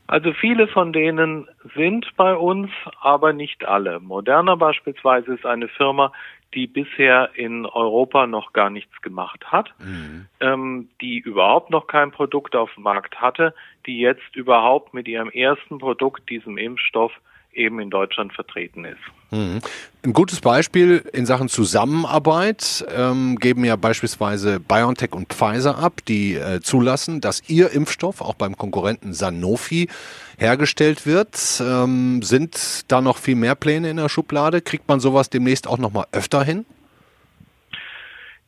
Also 0.08 0.32
viele 0.34 0.68
von 0.70 0.94
denen 0.94 1.48
sind 1.76 2.16
bei 2.16 2.34
uns, 2.34 2.72
aber 3.02 3.34
nicht 3.34 3.66
alle. 3.66 4.00
Moderna 4.00 4.56
beispielsweise 4.56 5.34
ist 5.34 5.46
eine 5.46 5.68
Firma, 5.68 6.14
die 6.54 6.66
bisher 6.66 7.32
in 7.36 7.66
Europa 7.66 8.26
noch 8.26 8.54
gar 8.54 8.70
nichts 8.70 9.02
gemacht 9.02 9.52
hat, 9.52 9.74
mhm. 9.80 10.28
ähm, 10.40 10.90
die 11.02 11.20
überhaupt 11.20 11.70
noch 11.70 11.88
kein 11.88 12.12
Produkt 12.12 12.56
auf 12.56 12.74
dem 12.76 12.84
Markt 12.84 13.20
hatte, 13.20 13.54
die 13.86 14.00
jetzt 14.00 14.36
überhaupt 14.36 14.94
mit 14.94 15.08
ihrem 15.10 15.30
ersten 15.30 15.78
Produkt, 15.78 16.30
diesem 16.30 16.58
Impfstoff, 16.58 17.12
eben 17.54 17.80
in 17.80 17.90
Deutschland 17.90 18.34
vertreten 18.34 18.86
ist. 18.86 19.00
Mhm. 19.32 19.60
Ein 20.04 20.14
gutes 20.14 20.40
Beispiel 20.40 21.04
in 21.12 21.26
Sachen 21.26 21.50
Zusammenarbeit 21.50 22.86
ähm, 22.96 23.38
geben 23.38 23.66
ja 23.66 23.76
beispielsweise 23.76 24.60
BioNTech 24.60 25.14
und 25.14 25.34
Pfizer 25.34 25.78
ab, 25.78 26.02
die 26.08 26.36
äh, 26.36 26.62
zulassen, 26.62 27.20
dass 27.20 27.42
ihr 27.50 27.72
Impfstoff 27.72 28.22
auch 28.22 28.36
beim 28.36 28.58
Konkurrenten 28.58 29.14
Sanofi 29.14 29.90
hergestellt 30.38 31.06
wird. 31.06 31.62
Ähm, 31.62 32.22
sind 32.22 32.90
da 32.92 33.02
noch 33.02 33.18
viel 33.18 33.36
mehr 33.36 33.56
Pläne 33.56 33.90
in 33.90 33.98
der 33.98 34.10
Schublade? 34.10 34.62
Kriegt 34.62 34.88
man 34.88 35.00
sowas 35.00 35.30
demnächst 35.30 35.68
auch 35.68 35.78
noch 35.78 35.92
mal 35.92 36.06
öfter 36.12 36.44
hin? 36.44 36.66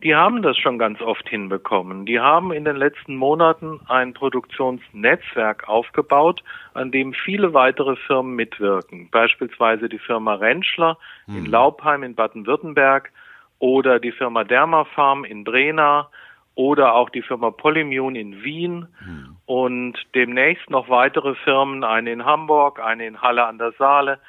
Die 0.01 0.15
haben 0.15 0.41
das 0.41 0.57
schon 0.57 0.79
ganz 0.79 1.01
oft 1.01 1.27
hinbekommen. 1.27 2.05
Die 2.05 2.21
haben 2.21 2.53
in 2.53 2.63
den 2.63 2.77
letzten 2.77 3.17
Monaten 3.17 3.81
ein 3.88 4.13
Produktionsnetzwerk 4.13 5.67
aufgebaut, 5.67 6.41
an 6.73 6.91
dem 6.91 7.13
viele 7.13 7.53
weitere 7.53 7.97
Firmen 7.97 8.33
mitwirken. 8.33 9.09
Beispielsweise 9.12 9.89
die 9.89 9.99
Firma 9.99 10.35
Rentschler 10.35 10.97
hm. 11.25 11.38
in 11.38 11.45
Laubheim 11.45 12.03
in 12.03 12.15
Baden-Württemberg 12.15 13.12
oder 13.59 13.99
die 13.99 14.13
Firma 14.13 14.45
Dermafarm 14.45 15.25
in 15.25 15.43
Brena 15.43 16.09
oder 16.55 16.93
auch 16.95 17.09
die 17.09 17.21
Firma 17.21 17.51
Polymune 17.51 18.19
in 18.19 18.41
Wien 18.41 18.88
hm. 18.99 19.35
und 19.45 19.97
demnächst 20.15 20.69
noch 20.69 20.88
weitere 20.88 21.35
Firmen, 21.35 21.83
eine 21.83 22.12
in 22.13 22.23
Hamburg, 22.23 22.79
eine 22.79 23.05
in 23.05 23.21
Halle 23.21 23.45
an 23.45 23.57
der 23.57 23.73
Saale 23.73 24.19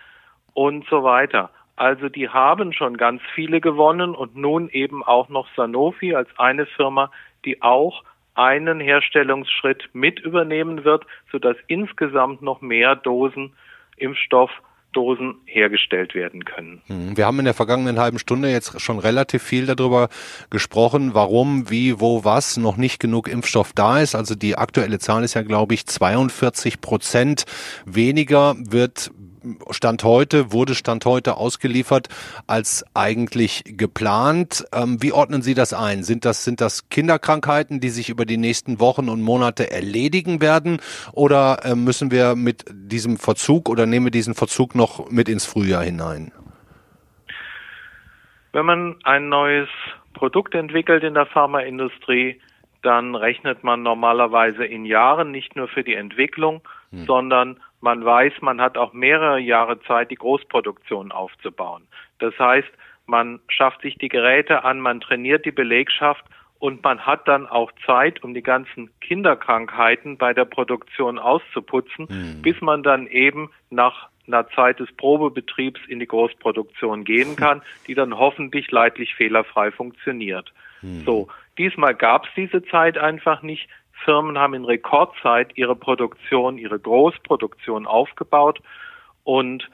und 0.53 0.85
so 0.89 1.05
weiter. 1.05 1.51
Also 1.81 2.11
die 2.11 2.29
haben 2.29 2.75
schon 2.75 2.99
ganz 2.99 3.23
viele 3.35 3.63
gewonnen 3.63 4.15
und 4.15 4.37
nun 4.37 4.69
eben 4.69 5.03
auch 5.03 5.31
noch 5.31 5.49
Sanofi 5.57 6.15
als 6.15 6.29
eine 6.37 6.67
Firma, 6.67 7.11
die 7.47 7.63
auch 7.63 8.05
einen 8.35 8.81
Herstellungsschritt 8.81 9.89
mit 9.95 10.21
übernehmen 10.21 10.85
wird, 10.85 11.07
sodass 11.33 11.57
insgesamt 11.69 12.43
noch 12.43 12.61
mehr 12.61 12.97
Dosen 12.97 13.55
Impfstoff 13.97 14.51
Dosen 14.93 15.37
hergestellt 15.47 16.15
werden 16.15 16.45
können. 16.45 16.83
Hm, 16.89 17.17
wir 17.17 17.25
haben 17.25 17.39
in 17.39 17.47
der 17.47 17.55
vergangenen 17.55 17.99
halben 17.99 18.19
Stunde 18.19 18.51
jetzt 18.51 18.79
schon 18.79 18.99
relativ 18.99 19.43
viel 19.43 19.65
darüber 19.65 20.11
gesprochen, 20.51 21.15
warum, 21.15 21.71
wie, 21.71 21.99
wo, 21.99 22.25
was 22.25 22.59
noch 22.59 22.77
nicht 22.77 23.01
genug 23.01 23.27
Impfstoff 23.27 23.73
da 23.73 24.01
ist. 24.01 24.15
Also 24.15 24.35
die 24.35 24.59
aktuelle 24.59 24.99
Zahl 24.99 25.25
ist 25.25 25.33
ja, 25.33 25.43
glaube 25.43 25.73
ich, 25.73 25.87
42 25.87 26.83
Prozent 26.83 27.47
weniger 27.87 28.55
wird 28.59 29.13
Stand 29.71 30.05
heute, 30.05 30.53
wurde 30.53 30.75
Stand 30.75 31.05
heute 31.05 31.37
ausgeliefert 31.37 32.09
als 32.47 32.85
eigentlich 32.95 33.65
geplant. 33.67 34.65
Ähm, 34.73 35.03
wie 35.03 35.13
ordnen 35.13 35.43
Sie 35.43 35.55
das 35.55 35.73
ein? 35.73 36.03
Sind 36.03 36.25
das, 36.25 36.45
sind 36.45 36.61
das 36.61 36.89
Kinderkrankheiten, 36.89 37.81
die 37.81 37.91
sich 37.91 38.09
über 38.09 38.25
die 38.25 38.37
nächsten 38.37 38.81
Wochen 38.81 39.09
und 39.09 39.23
Monate 39.23 39.71
erledigen 39.71 40.41
werden? 40.41 40.81
Oder 41.13 41.65
äh, 41.65 41.75
müssen 41.75 42.11
wir 42.11 42.35
mit 42.37 42.65
diesem 42.71 43.17
Verzug 43.17 43.69
oder 43.69 43.87
nehmen 43.87 44.07
wir 44.07 44.11
diesen 44.11 44.35
Verzug 44.35 44.75
noch 44.75 45.11
mit 45.11 45.29
ins 45.29 45.47
Frühjahr 45.47 45.83
hinein? 45.83 46.33
Wenn 48.53 48.67
man 48.67 48.97
ein 49.05 49.29
neues 49.29 49.69
Produkt 50.15 50.55
entwickelt 50.55 51.05
in 51.05 51.15
der 51.15 51.27
Pharmaindustrie, 51.27 52.41
dann 52.83 53.15
rechnet 53.15 53.63
man 53.63 53.83
normalerweise 53.83 54.65
in 54.65 54.85
Jahren 54.85 55.31
nicht 55.31 55.55
nur 55.57 55.69
für 55.69 55.85
die 55.85 55.95
Entwicklung, 55.95 56.63
hm. 56.91 57.05
sondern 57.05 57.61
man 57.81 58.05
weiß, 58.05 58.35
man 58.41 58.61
hat 58.61 58.77
auch 58.77 58.93
mehrere 58.93 59.39
Jahre 59.39 59.81
Zeit, 59.83 60.11
die 60.11 60.17
Großproduktion 60.17 61.13
aufzubauen. 61.13 61.87
Das 62.19 62.39
heißt, 62.39 62.71
man 63.07 63.41
schafft 63.49 63.83
sich 63.83 63.97
die 63.97 64.09
Geräte 64.09 64.65
an, 64.65 64.81
man 64.81 65.01
trainiert 65.01 65.45
die 65.45 65.51
Belegschaft 65.51 66.25
und 66.61 66.85
man 66.85 67.07
hat 67.07 67.27
dann 67.27 67.47
auch 67.47 67.73
Zeit, 67.87 68.23
um 68.23 68.35
die 68.35 68.43
ganzen 68.43 68.91
Kinderkrankheiten 69.01 70.19
bei 70.19 70.35
der 70.35 70.45
Produktion 70.45 71.19
auszuputzen, 71.19 72.07
mhm. 72.09 72.43
bis 72.43 72.61
man 72.61 72.83
dann 72.83 73.07
eben 73.07 73.51
nach 73.71 74.09
einer 74.27 74.49
Zeit 74.51 74.79
des 74.79 74.93
Probebetriebs 74.93 75.81
in 75.89 75.99
die 75.99 76.07
Großproduktion 76.07 77.05
gehen 77.05 77.35
kann, 77.35 77.63
die 77.87 77.95
dann 77.95 78.17
hoffentlich 78.17 78.71
leidlich 78.71 79.15
fehlerfrei 79.15 79.71
funktioniert. 79.71 80.53
Mhm. 80.83 81.05
So, 81.05 81.29
diesmal 81.59 81.95
gab 81.95 82.27
es 82.27 82.31
diese 82.37 82.63
Zeit 82.65 82.99
einfach 82.99 83.43
nicht. 83.43 83.69
Firmen 84.05 84.39
haben 84.39 84.55
in 84.55 84.65
Rekordzeit 84.65 85.57
ihre 85.57 85.77
Produktion, 85.77 86.59
ihre 86.59 86.79
Großproduktion 86.79 87.87
aufgebaut 87.87 88.61
und 89.25 89.69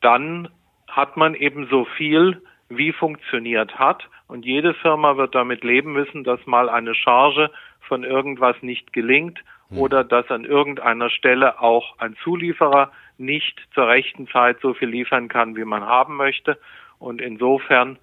dann 0.00 0.48
hat 0.88 1.16
man 1.16 1.34
eben 1.34 1.66
so 1.68 1.84
viel, 1.96 2.42
wie 2.68 2.92
funktioniert 2.92 3.78
hat. 3.78 4.08
Und 4.28 4.44
jede 4.44 4.74
Firma 4.74 5.16
wird 5.16 5.34
damit 5.34 5.64
leben 5.64 5.92
müssen, 5.92 6.24
dass 6.24 6.44
mal 6.46 6.68
eine 6.68 6.94
Charge 6.94 7.50
von 7.80 8.04
irgendwas 8.04 8.56
nicht 8.62 8.92
gelingt 8.92 9.40
hm. 9.68 9.78
oder 9.78 10.04
dass 10.04 10.30
an 10.30 10.44
irgendeiner 10.44 11.10
Stelle 11.10 11.60
auch 11.60 11.98
ein 11.98 12.16
Zulieferer 12.22 12.92
nicht 13.18 13.60
zur 13.74 13.88
rechten 13.88 14.28
Zeit 14.28 14.60
so 14.60 14.74
viel 14.74 14.88
liefern 14.88 15.28
kann, 15.28 15.56
wie 15.56 15.64
man 15.64 15.84
haben 15.84 16.16
möchte. 16.16 16.58
Und 16.98 17.20
insofern 17.20 17.98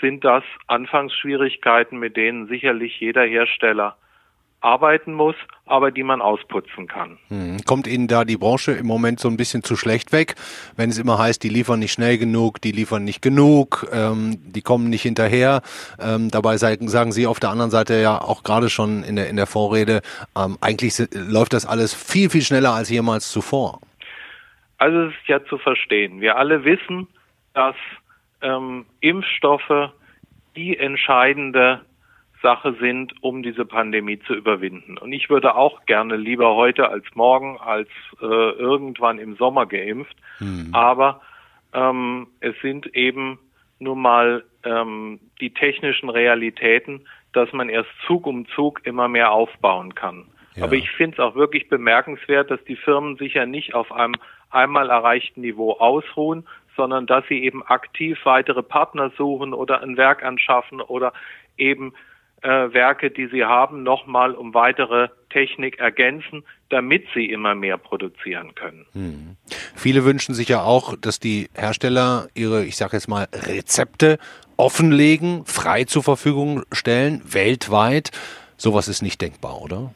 sind 0.00 0.24
das 0.24 0.44
Anfangsschwierigkeiten, 0.66 1.98
mit 1.98 2.16
denen 2.16 2.46
sicherlich 2.46 3.00
jeder 3.00 3.24
Hersteller 3.24 3.96
arbeiten 4.64 5.12
muss, 5.12 5.36
aber 5.66 5.90
die 5.90 6.02
man 6.02 6.22
ausputzen 6.22 6.88
kann. 6.88 7.18
Hm. 7.28 7.58
Kommt 7.66 7.86
Ihnen 7.86 8.08
da 8.08 8.24
die 8.24 8.38
Branche 8.38 8.72
im 8.72 8.86
Moment 8.86 9.20
so 9.20 9.28
ein 9.28 9.36
bisschen 9.36 9.62
zu 9.62 9.76
schlecht 9.76 10.12
weg, 10.12 10.34
wenn 10.76 10.90
es 10.90 10.98
immer 10.98 11.18
heißt, 11.18 11.42
die 11.42 11.50
liefern 11.50 11.78
nicht 11.80 11.92
schnell 11.92 12.16
genug, 12.16 12.60
die 12.62 12.72
liefern 12.72 13.04
nicht 13.04 13.20
genug, 13.20 13.86
ähm, 13.92 14.38
die 14.52 14.62
kommen 14.62 14.88
nicht 14.88 15.02
hinterher. 15.02 15.60
Ähm, 16.00 16.30
dabei 16.30 16.56
sagen, 16.56 17.12
Sie 17.12 17.26
auf 17.26 17.40
der 17.40 17.50
anderen 17.50 17.70
Seite 17.70 18.00
ja 18.00 18.20
auch 18.20 18.42
gerade 18.42 18.70
schon 18.70 19.04
in 19.04 19.16
der, 19.16 19.28
in 19.28 19.36
der 19.36 19.46
Vorrede, 19.46 20.00
ähm, 20.36 20.56
eigentlich 20.60 20.94
läuft 21.12 21.52
das 21.52 21.66
alles 21.66 21.94
viel, 21.94 22.30
viel 22.30 22.42
schneller 22.42 22.72
als 22.72 22.88
jemals 22.88 23.30
zuvor. 23.30 23.80
Also 24.78 25.02
es 25.02 25.12
ist 25.14 25.28
ja 25.28 25.44
zu 25.44 25.58
verstehen. 25.58 26.20
Wir 26.20 26.36
alle 26.36 26.64
wissen, 26.64 27.06
dass 27.52 27.76
ähm, 28.40 28.86
Impfstoffe 29.00 29.92
die 30.56 30.78
entscheidende 30.78 31.80
Sache 32.44 32.76
sind, 32.78 33.14
um 33.22 33.42
diese 33.42 33.64
Pandemie 33.64 34.18
zu 34.20 34.34
überwinden. 34.34 34.98
Und 34.98 35.12
ich 35.12 35.30
würde 35.30 35.56
auch 35.56 35.86
gerne 35.86 36.16
lieber 36.16 36.54
heute 36.54 36.90
als 36.90 37.06
morgen, 37.14 37.58
als 37.58 37.88
äh, 38.20 38.26
irgendwann 38.26 39.18
im 39.18 39.34
Sommer 39.36 39.64
geimpft. 39.64 40.14
Mhm. 40.40 40.68
Aber 40.72 41.22
ähm, 41.72 42.26
es 42.40 42.54
sind 42.60 42.94
eben 42.94 43.38
nun 43.78 44.00
mal 44.00 44.44
ähm, 44.62 45.20
die 45.40 45.54
technischen 45.54 46.10
Realitäten, 46.10 47.06
dass 47.32 47.50
man 47.54 47.70
erst 47.70 47.88
Zug 48.06 48.26
um 48.26 48.46
Zug 48.48 48.82
immer 48.84 49.08
mehr 49.08 49.32
aufbauen 49.32 49.94
kann. 49.94 50.26
Ja. 50.54 50.64
Aber 50.64 50.74
ich 50.74 50.90
finde 50.90 51.14
es 51.14 51.20
auch 51.20 51.34
wirklich 51.34 51.70
bemerkenswert, 51.70 52.50
dass 52.50 52.62
die 52.64 52.76
Firmen 52.76 53.16
sich 53.16 53.34
ja 53.34 53.46
nicht 53.46 53.74
auf 53.74 53.90
einem 53.90 54.16
einmal 54.50 54.90
erreichten 54.90 55.40
Niveau 55.40 55.72
ausruhen, 55.72 56.46
sondern 56.76 57.06
dass 57.06 57.26
sie 57.26 57.42
eben 57.42 57.64
aktiv 57.64 58.18
weitere 58.24 58.62
Partner 58.62 59.10
suchen 59.16 59.54
oder 59.54 59.80
ein 59.80 59.96
Werk 59.96 60.22
anschaffen 60.22 60.82
oder 60.82 61.14
eben 61.56 61.94
Werke, 62.48 63.10
die 63.10 63.26
sie 63.26 63.44
haben, 63.44 63.82
nochmal 63.82 64.34
um 64.34 64.52
weitere 64.52 65.08
Technik 65.30 65.78
ergänzen, 65.78 66.44
damit 66.68 67.06
sie 67.14 67.26
immer 67.26 67.54
mehr 67.54 67.78
produzieren 67.78 68.54
können. 68.54 68.86
Hm. 68.92 69.36
Viele 69.74 70.04
wünschen 70.04 70.34
sich 70.34 70.48
ja 70.48 70.62
auch, 70.62 70.94
dass 71.00 71.18
die 71.18 71.48
Hersteller 71.54 72.28
ihre, 72.34 72.64
ich 72.64 72.76
sage 72.76 72.96
jetzt 72.96 73.08
mal, 73.08 73.26
Rezepte 73.32 74.18
offenlegen, 74.56 75.44
frei 75.46 75.84
zur 75.84 76.02
Verfügung 76.02 76.62
stellen, 76.70 77.22
weltweit. 77.24 78.10
Sowas 78.56 78.88
ist 78.88 79.02
nicht 79.02 79.20
denkbar, 79.20 79.60
oder? 79.60 79.94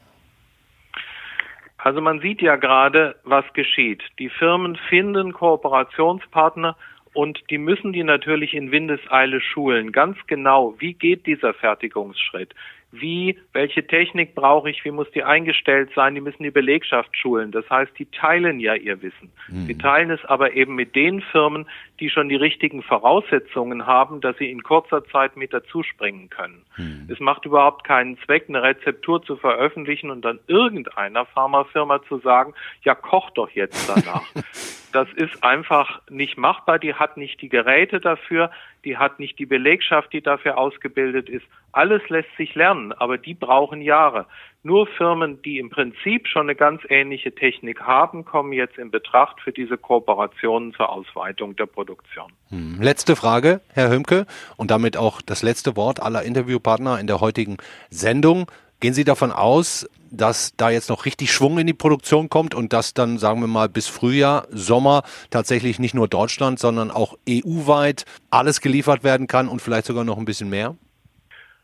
Also 1.76 2.01
man 2.01 2.20
sieht 2.20 2.42
ja 2.42 2.57
gerade, 2.57 3.16
was 3.24 3.44
geschieht. 3.53 4.03
Die 4.18 4.28
Firmen 4.28 4.76
finden 4.88 5.32
Kooperationspartner 5.32 6.76
und 7.14 7.42
die 7.50 7.59
müssen 7.59 7.92
die 7.92 8.04
natürlich 8.04 8.54
in 8.54 8.70
Windeseile 8.70 9.40
schulen. 9.40 9.92
Ganz 9.92 10.16
genau, 10.26 10.74
wie 10.78 10.94
geht 10.94 11.26
dieser 11.26 11.54
Fertigungsschritt? 11.54 12.54
Wie, 12.91 13.39
welche 13.53 13.86
Technik 13.86 14.34
brauche 14.34 14.70
ich, 14.70 14.84
wie 14.84 14.91
muss 14.91 15.11
die 15.11 15.22
eingestellt 15.22 15.91
sein, 15.95 16.14
die 16.14 16.22
müssen 16.22 16.43
die 16.43 16.51
Belegschaft 16.51 17.16
schulen. 17.16 17.53
Das 17.53 17.68
heißt, 17.68 17.93
die 17.99 18.07
teilen 18.07 18.61
ja 18.61 18.74
ihr 18.74 19.03
Wissen. 19.03 19.30
Mhm. 19.49 19.66
Sie 19.66 19.76
teilen 19.76 20.11
es 20.11 20.24
aber 20.24 20.55
eben 20.55 20.74
mit 20.74 20.97
den 20.97 21.20
Firmen, 21.20 21.66
die 22.01 22.09
schon 22.09 22.28
die 22.28 22.36
richtigen 22.36 22.82
Voraussetzungen 22.82 23.86
haben, 23.86 24.20
dass 24.20 24.39
sie 24.39 24.51
in 24.51 24.62
kurzer 24.62 25.05
Zeit 25.07 25.36
mit 25.36 25.53
dazuspringen 25.53 26.30
können. 26.30 26.64
Mhm. 26.78 27.09
Es 27.12 27.20
macht 27.20 27.45
überhaupt 27.45 27.84
keinen 27.84 28.18
Zweck, 28.20 28.47
eine 28.49 28.62
Rezeptur 28.62 29.22
zu 29.22 29.36
veröffentlichen 29.36 30.11
und 30.11 30.22
dann 30.22 30.39
irgendeiner 30.47 31.26
Pharmafirma 31.26 32.03
zu 32.09 32.18
sagen, 32.18 32.55
ja, 32.82 32.95
koch 32.95 33.30
doch 33.30 33.51
jetzt 33.51 33.89
danach. 33.89 34.24
das 34.93 35.09
ist 35.14 35.45
einfach 35.45 36.01
nicht 36.09 36.39
machbar. 36.39 36.78
Die 36.78 36.95
hat 36.95 37.16
nicht 37.16 37.43
die 37.43 37.49
Geräte 37.49 38.01
dafür, 38.01 38.51
die 38.85 38.97
hat 38.97 39.18
nicht 39.18 39.39
die 39.39 39.47
Belegschaft, 39.47 40.12
die 40.12 40.22
dafür 40.22 40.59
ausgebildet 40.59 41.29
ist. 41.29 41.45
Alles 41.72 42.03
lässt 42.09 42.35
sich 42.37 42.55
lernen, 42.55 42.93
aber 42.93 43.18
die 43.18 43.35
brauchen 43.35 43.83
Jahre. 43.83 44.26
Nur 44.62 44.87
Firmen, 44.87 45.41
die 45.43 45.59
im 45.59 45.70
Prinzip 45.70 46.26
schon 46.26 46.43
eine 46.43 46.55
ganz 46.55 46.83
ähnliche 46.89 47.35
Technik 47.35 47.83
haben, 47.83 48.24
kommen 48.24 48.53
jetzt 48.53 48.76
in 48.79 48.91
Betracht 48.91 49.41
für 49.41 49.53
diese 49.53 49.79
Kooperationen 49.79 50.74
zur 50.74 50.91
Ausweitung 50.91 51.57
der 51.57 51.66
Produktion. 51.66 52.33
Hm. 52.49 52.79
Letzte 52.81 53.16
Frage, 53.16 53.61
Herr 53.72 53.91
Hömke, 53.91 54.26
und 54.57 54.70
damit 54.70 54.97
auch 54.97 55.22
das 55.22 55.43
letzte 55.43 55.76
Wort 55.76 56.01
aller 56.03 56.22
Interviewpartner 56.22 56.99
in 56.99 57.07
der 57.07 57.20
heutigen 57.20 57.59
Sendung. 57.91 58.51
Gehen 58.81 58.95
Sie 58.95 59.05
davon 59.05 59.33
aus, 59.33 59.89
dass 60.11 60.56
da 60.56 60.70
jetzt 60.70 60.88
noch 60.90 61.04
richtig 61.04 61.32
Schwung 61.32 61.59
in 61.59 61.66
die 61.66 61.74
Produktion 61.74 62.28
kommt 62.28 62.54
und 62.54 62.72
dass 62.72 62.94
dann, 62.94 63.18
sagen 63.18 63.40
wir 63.40 63.48
mal, 63.48 63.68
bis 63.68 63.88
Frühjahr, 63.88 64.46
Sommer 64.50 65.02
tatsächlich 65.30 65.78
nicht 65.78 65.94
nur 65.94 66.09
Deutschland, 66.09 66.59
sondern 66.59 66.90
auch 66.90 67.14
EU-weit 67.28 68.04
alles 68.30 68.61
geliefert 68.61 69.04
werden 69.04 69.26
kann 69.26 69.48
und 69.48 69.61
vielleicht 69.61 69.86
sogar 69.86 70.04
noch 70.04 70.18
ein 70.18 70.24
bisschen 70.24 70.50
mehr? 70.50 70.76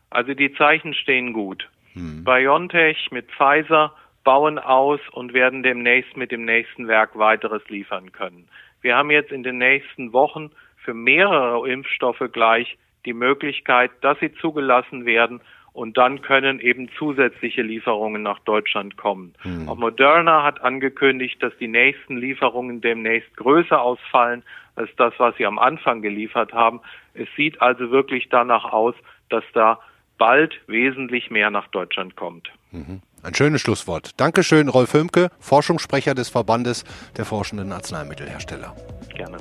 Also 0.09 0.33
die 0.33 0.53
Zeichen 0.53 0.93
stehen 0.93 1.33
gut. 1.33 1.69
Hm. 1.93 2.23
BioNTech 2.23 3.09
mit 3.11 3.27
Pfizer 3.31 3.93
bauen 4.23 4.59
aus 4.59 4.99
und 5.11 5.33
werden 5.33 5.63
demnächst 5.63 6.17
mit 6.17 6.31
dem 6.31 6.45
nächsten 6.45 6.87
Werk 6.87 7.17
weiteres 7.17 7.61
liefern 7.69 8.11
können. 8.11 8.47
Wir 8.81 8.95
haben 8.95 9.11
jetzt 9.11 9.31
in 9.31 9.43
den 9.43 9.57
nächsten 9.57 10.13
Wochen 10.13 10.51
für 10.77 10.93
mehrere 10.93 11.67
Impfstoffe 11.69 12.23
gleich 12.31 12.77
die 13.05 13.13
Möglichkeit, 13.13 13.91
dass 14.01 14.19
sie 14.19 14.33
zugelassen 14.33 15.05
werden 15.05 15.41
und 15.75 15.97
dann 15.97 16.21
können 16.21 16.61
eben 16.61 16.89
zusätzliche 16.97 17.61
Lieferungen 17.61 18.23
nach 18.23 18.39
Deutschland 18.39 18.95
kommen. 18.95 19.33
Mhm. 19.43 19.67
Auch 19.67 19.75
Moderna 19.75 20.41
hat 20.41 20.61
angekündigt, 20.61 21.43
dass 21.43 21.51
die 21.59 21.67
nächsten 21.67 22.15
Lieferungen 22.17 22.79
demnächst 22.79 23.35
größer 23.35 23.81
ausfallen 23.81 24.41
als 24.75 24.89
das, 24.95 25.13
was 25.17 25.35
sie 25.35 25.45
am 25.45 25.59
Anfang 25.59 26.01
geliefert 26.01 26.53
haben. 26.53 26.79
Es 27.13 27.27
sieht 27.35 27.61
also 27.61 27.91
wirklich 27.91 28.29
danach 28.29 28.71
aus, 28.71 28.95
dass 29.29 29.43
da 29.53 29.79
bald 30.17 30.53
wesentlich 30.67 31.29
mehr 31.29 31.51
nach 31.51 31.67
Deutschland 31.67 32.15
kommt. 32.15 32.49
Mhm. 32.71 33.01
Ein 33.21 33.35
schönes 33.35 33.59
Schlusswort. 33.59 34.11
Dankeschön, 34.17 34.69
Rolf 34.69 34.93
Hömke, 34.93 35.29
Forschungssprecher 35.39 36.15
des 36.15 36.29
Verbandes 36.29 36.85
der 37.17 37.25
forschenden 37.25 37.73
Arzneimittelhersteller. 37.73 38.73
Gerne. 39.13 39.37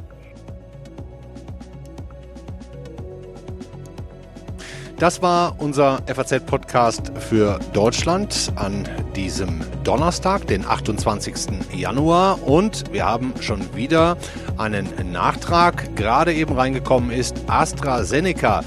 Das 4.98 5.22
war 5.22 5.56
unser 5.58 6.02
FAZ-Podcast 6.06 7.10
für 7.18 7.58
Deutschland 7.72 8.52
an 8.54 8.88
diesem 9.16 9.60
Donnerstag, 9.82 10.46
den 10.46 10.64
28. 10.64 11.34
Januar. 11.74 12.46
Und 12.46 12.92
wir 12.92 13.04
haben 13.04 13.34
schon 13.40 13.74
wieder 13.74 14.16
einen 14.56 14.88
Nachtrag, 15.10 15.96
gerade 15.96 16.32
eben 16.32 16.54
reingekommen 16.54 17.10
ist. 17.10 17.36
AstraZeneca 17.48 18.62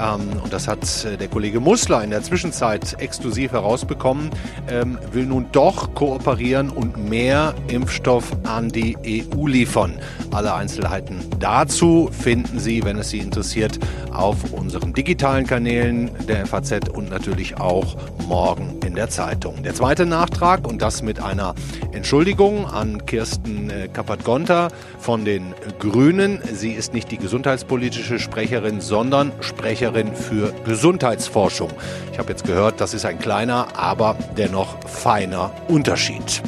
ähm, 0.00 0.40
und 0.42 0.52
das 0.52 0.68
hat 0.68 1.04
äh, 1.04 1.16
der 1.16 1.28
Kollege 1.28 1.60
Mussler 1.60 2.02
in 2.02 2.10
der 2.10 2.22
Zwischenzeit 2.22 2.96
exklusiv 3.00 3.52
herausbekommen, 3.52 4.30
ähm, 4.70 4.98
will 5.12 5.26
nun 5.26 5.46
doch 5.52 5.94
kooperieren 5.94 6.70
und 6.70 7.08
mehr 7.08 7.54
Impfstoff 7.68 8.36
an 8.44 8.68
die 8.68 8.96
EU 9.34 9.46
liefern. 9.46 9.94
Alle 10.30 10.54
Einzelheiten 10.54 11.20
dazu 11.40 12.10
finden 12.12 12.58
Sie, 12.58 12.84
wenn 12.84 12.98
es 12.98 13.10
Sie 13.10 13.18
interessiert, 13.18 13.78
auf 14.12 14.52
unseren 14.52 14.92
digitalen 14.92 15.46
Kanälen 15.46 16.10
der 16.26 16.46
FAZ 16.46 16.88
und 16.92 17.10
natürlich 17.10 17.58
auch 17.58 17.96
morgen 18.26 18.78
in 18.84 18.94
der 18.94 19.08
Zeitung. 19.08 19.62
Der 19.62 19.74
zweite 19.74 20.06
Nachtrag 20.06 20.66
und 20.66 20.82
das 20.82 21.02
mit 21.02 21.20
einer 21.20 21.54
Entschuldigung 21.92 22.66
an 22.66 23.06
Kirsten 23.06 23.70
äh, 23.70 23.88
Kappert-Gonter 23.88 24.68
von 24.98 25.24
den 25.24 25.54
Grünen. 25.78 26.40
Sie 26.52 26.72
ist 26.72 26.92
nicht 26.92 27.10
die 27.10 27.18
gesundheitspolitische 27.18 28.18
Sprecherin, 28.18 28.80
sondern 28.80 29.32
Sprecherin 29.40 29.87
Sprecherin 29.88 30.14
für 30.14 30.52
Gesundheitsforschung. 30.64 31.70
Ich 32.12 32.18
habe 32.18 32.30
jetzt 32.30 32.44
gehört, 32.44 32.80
das 32.80 32.92
ist 32.92 33.06
ein 33.06 33.18
kleiner, 33.18 33.68
aber 33.74 34.16
dennoch 34.36 34.82
feiner 34.86 35.50
Unterschied. 35.68 36.42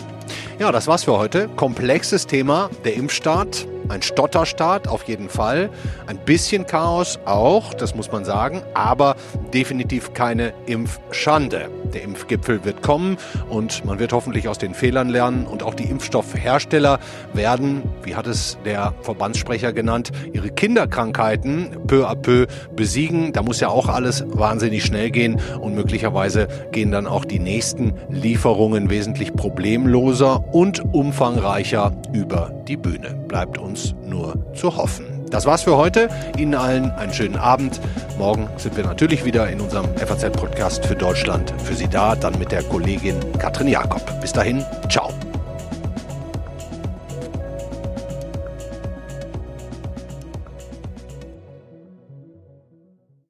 Ja, 0.59 0.71
das 0.73 0.87
war's 0.87 1.05
für 1.05 1.17
heute. 1.17 1.49
Komplexes 1.57 2.27
Thema, 2.27 2.69
der 2.85 2.95
Impfstart. 2.95 3.67
Ein 3.91 4.03
Stotterstart 4.03 4.87
auf 4.87 5.03
jeden 5.05 5.29
Fall. 5.29 5.69
Ein 6.07 6.19
bisschen 6.19 6.65
Chaos 6.65 7.19
auch, 7.25 7.75
das 7.75 7.97
muss 7.97 8.13
man 8.13 8.25
sagen, 8.25 8.63
aber 8.73 9.17
definitiv 9.53 10.15
keine 10.15 10.53
Impfschande. 10.67 11.69
Der 11.93 12.03
Impfgipfel 12.03 12.65
wird 12.65 12.83
kommen 12.83 13.17
und 13.49 13.85
man 13.85 13.99
wird 13.99 14.13
hoffentlich 14.13 14.47
aus 14.47 14.59
den 14.59 14.75
Fehlern 14.75 15.09
lernen 15.09 15.45
und 15.45 15.65
auch 15.65 15.75
die 15.75 15.91
Impfstoffhersteller 15.91 17.01
werden, 17.35 17.83
wie 18.05 18.15
hat 18.15 18.29
es 18.29 18.59
der 18.65 18.95
Verbandssprecher 19.03 19.73
genannt, 19.73 20.13
ihre 20.33 20.51
Kinderkrankheiten 20.51 21.77
peu 21.89 22.09
à 22.09 22.15
peu 22.15 22.47
besiegen. 22.77 23.33
Da 23.33 23.43
muss 23.43 23.59
ja 23.59 23.71
auch 23.71 23.89
alles 23.89 24.25
wahnsinnig 24.29 24.85
schnell 24.85 25.11
gehen 25.11 25.41
und 25.61 25.75
möglicherweise 25.75 26.47
gehen 26.71 26.93
dann 26.93 27.09
auch 27.09 27.25
die 27.25 27.41
nächsten 27.41 27.95
Lieferungen 28.09 28.89
wesentlich 28.89 29.35
problemloser 29.35 30.55
und 30.55 30.81
umfangreicher 30.95 31.91
über 32.13 32.53
die 32.69 32.77
Bühne. 32.77 33.15
Bleibt 33.27 33.59
uns 33.81 33.95
nur 34.05 34.35
zu 34.55 34.77
hoffen. 34.77 35.07
Das 35.31 35.47
war's 35.47 35.63
für 35.63 35.77
heute. 35.77 36.09
Ihnen 36.37 36.55
allen 36.55 36.91
einen 36.93 37.15
schönen 37.15 37.37
Abend. 37.37 37.81
Morgen 38.19 38.49
sind 38.57 38.77
wir 38.77 38.85
natürlich 38.85 39.25
wieder 39.25 39.49
in 39.49 39.61
unserem 39.61 39.87
FAZ-Podcast 39.97 40.85
für 40.85 40.97
Deutschland 40.97 41.55
für 41.63 41.75
Sie 41.75 41.89
da, 41.89 42.17
dann 42.17 42.39
mit 42.39 42.51
der 42.51 42.63
Kollegin 42.65 43.17
Katrin 43.39 43.69
Jakob. 43.69 44.03
Bis 44.21 44.33
dahin, 44.33 44.65
ciao. 44.89 45.13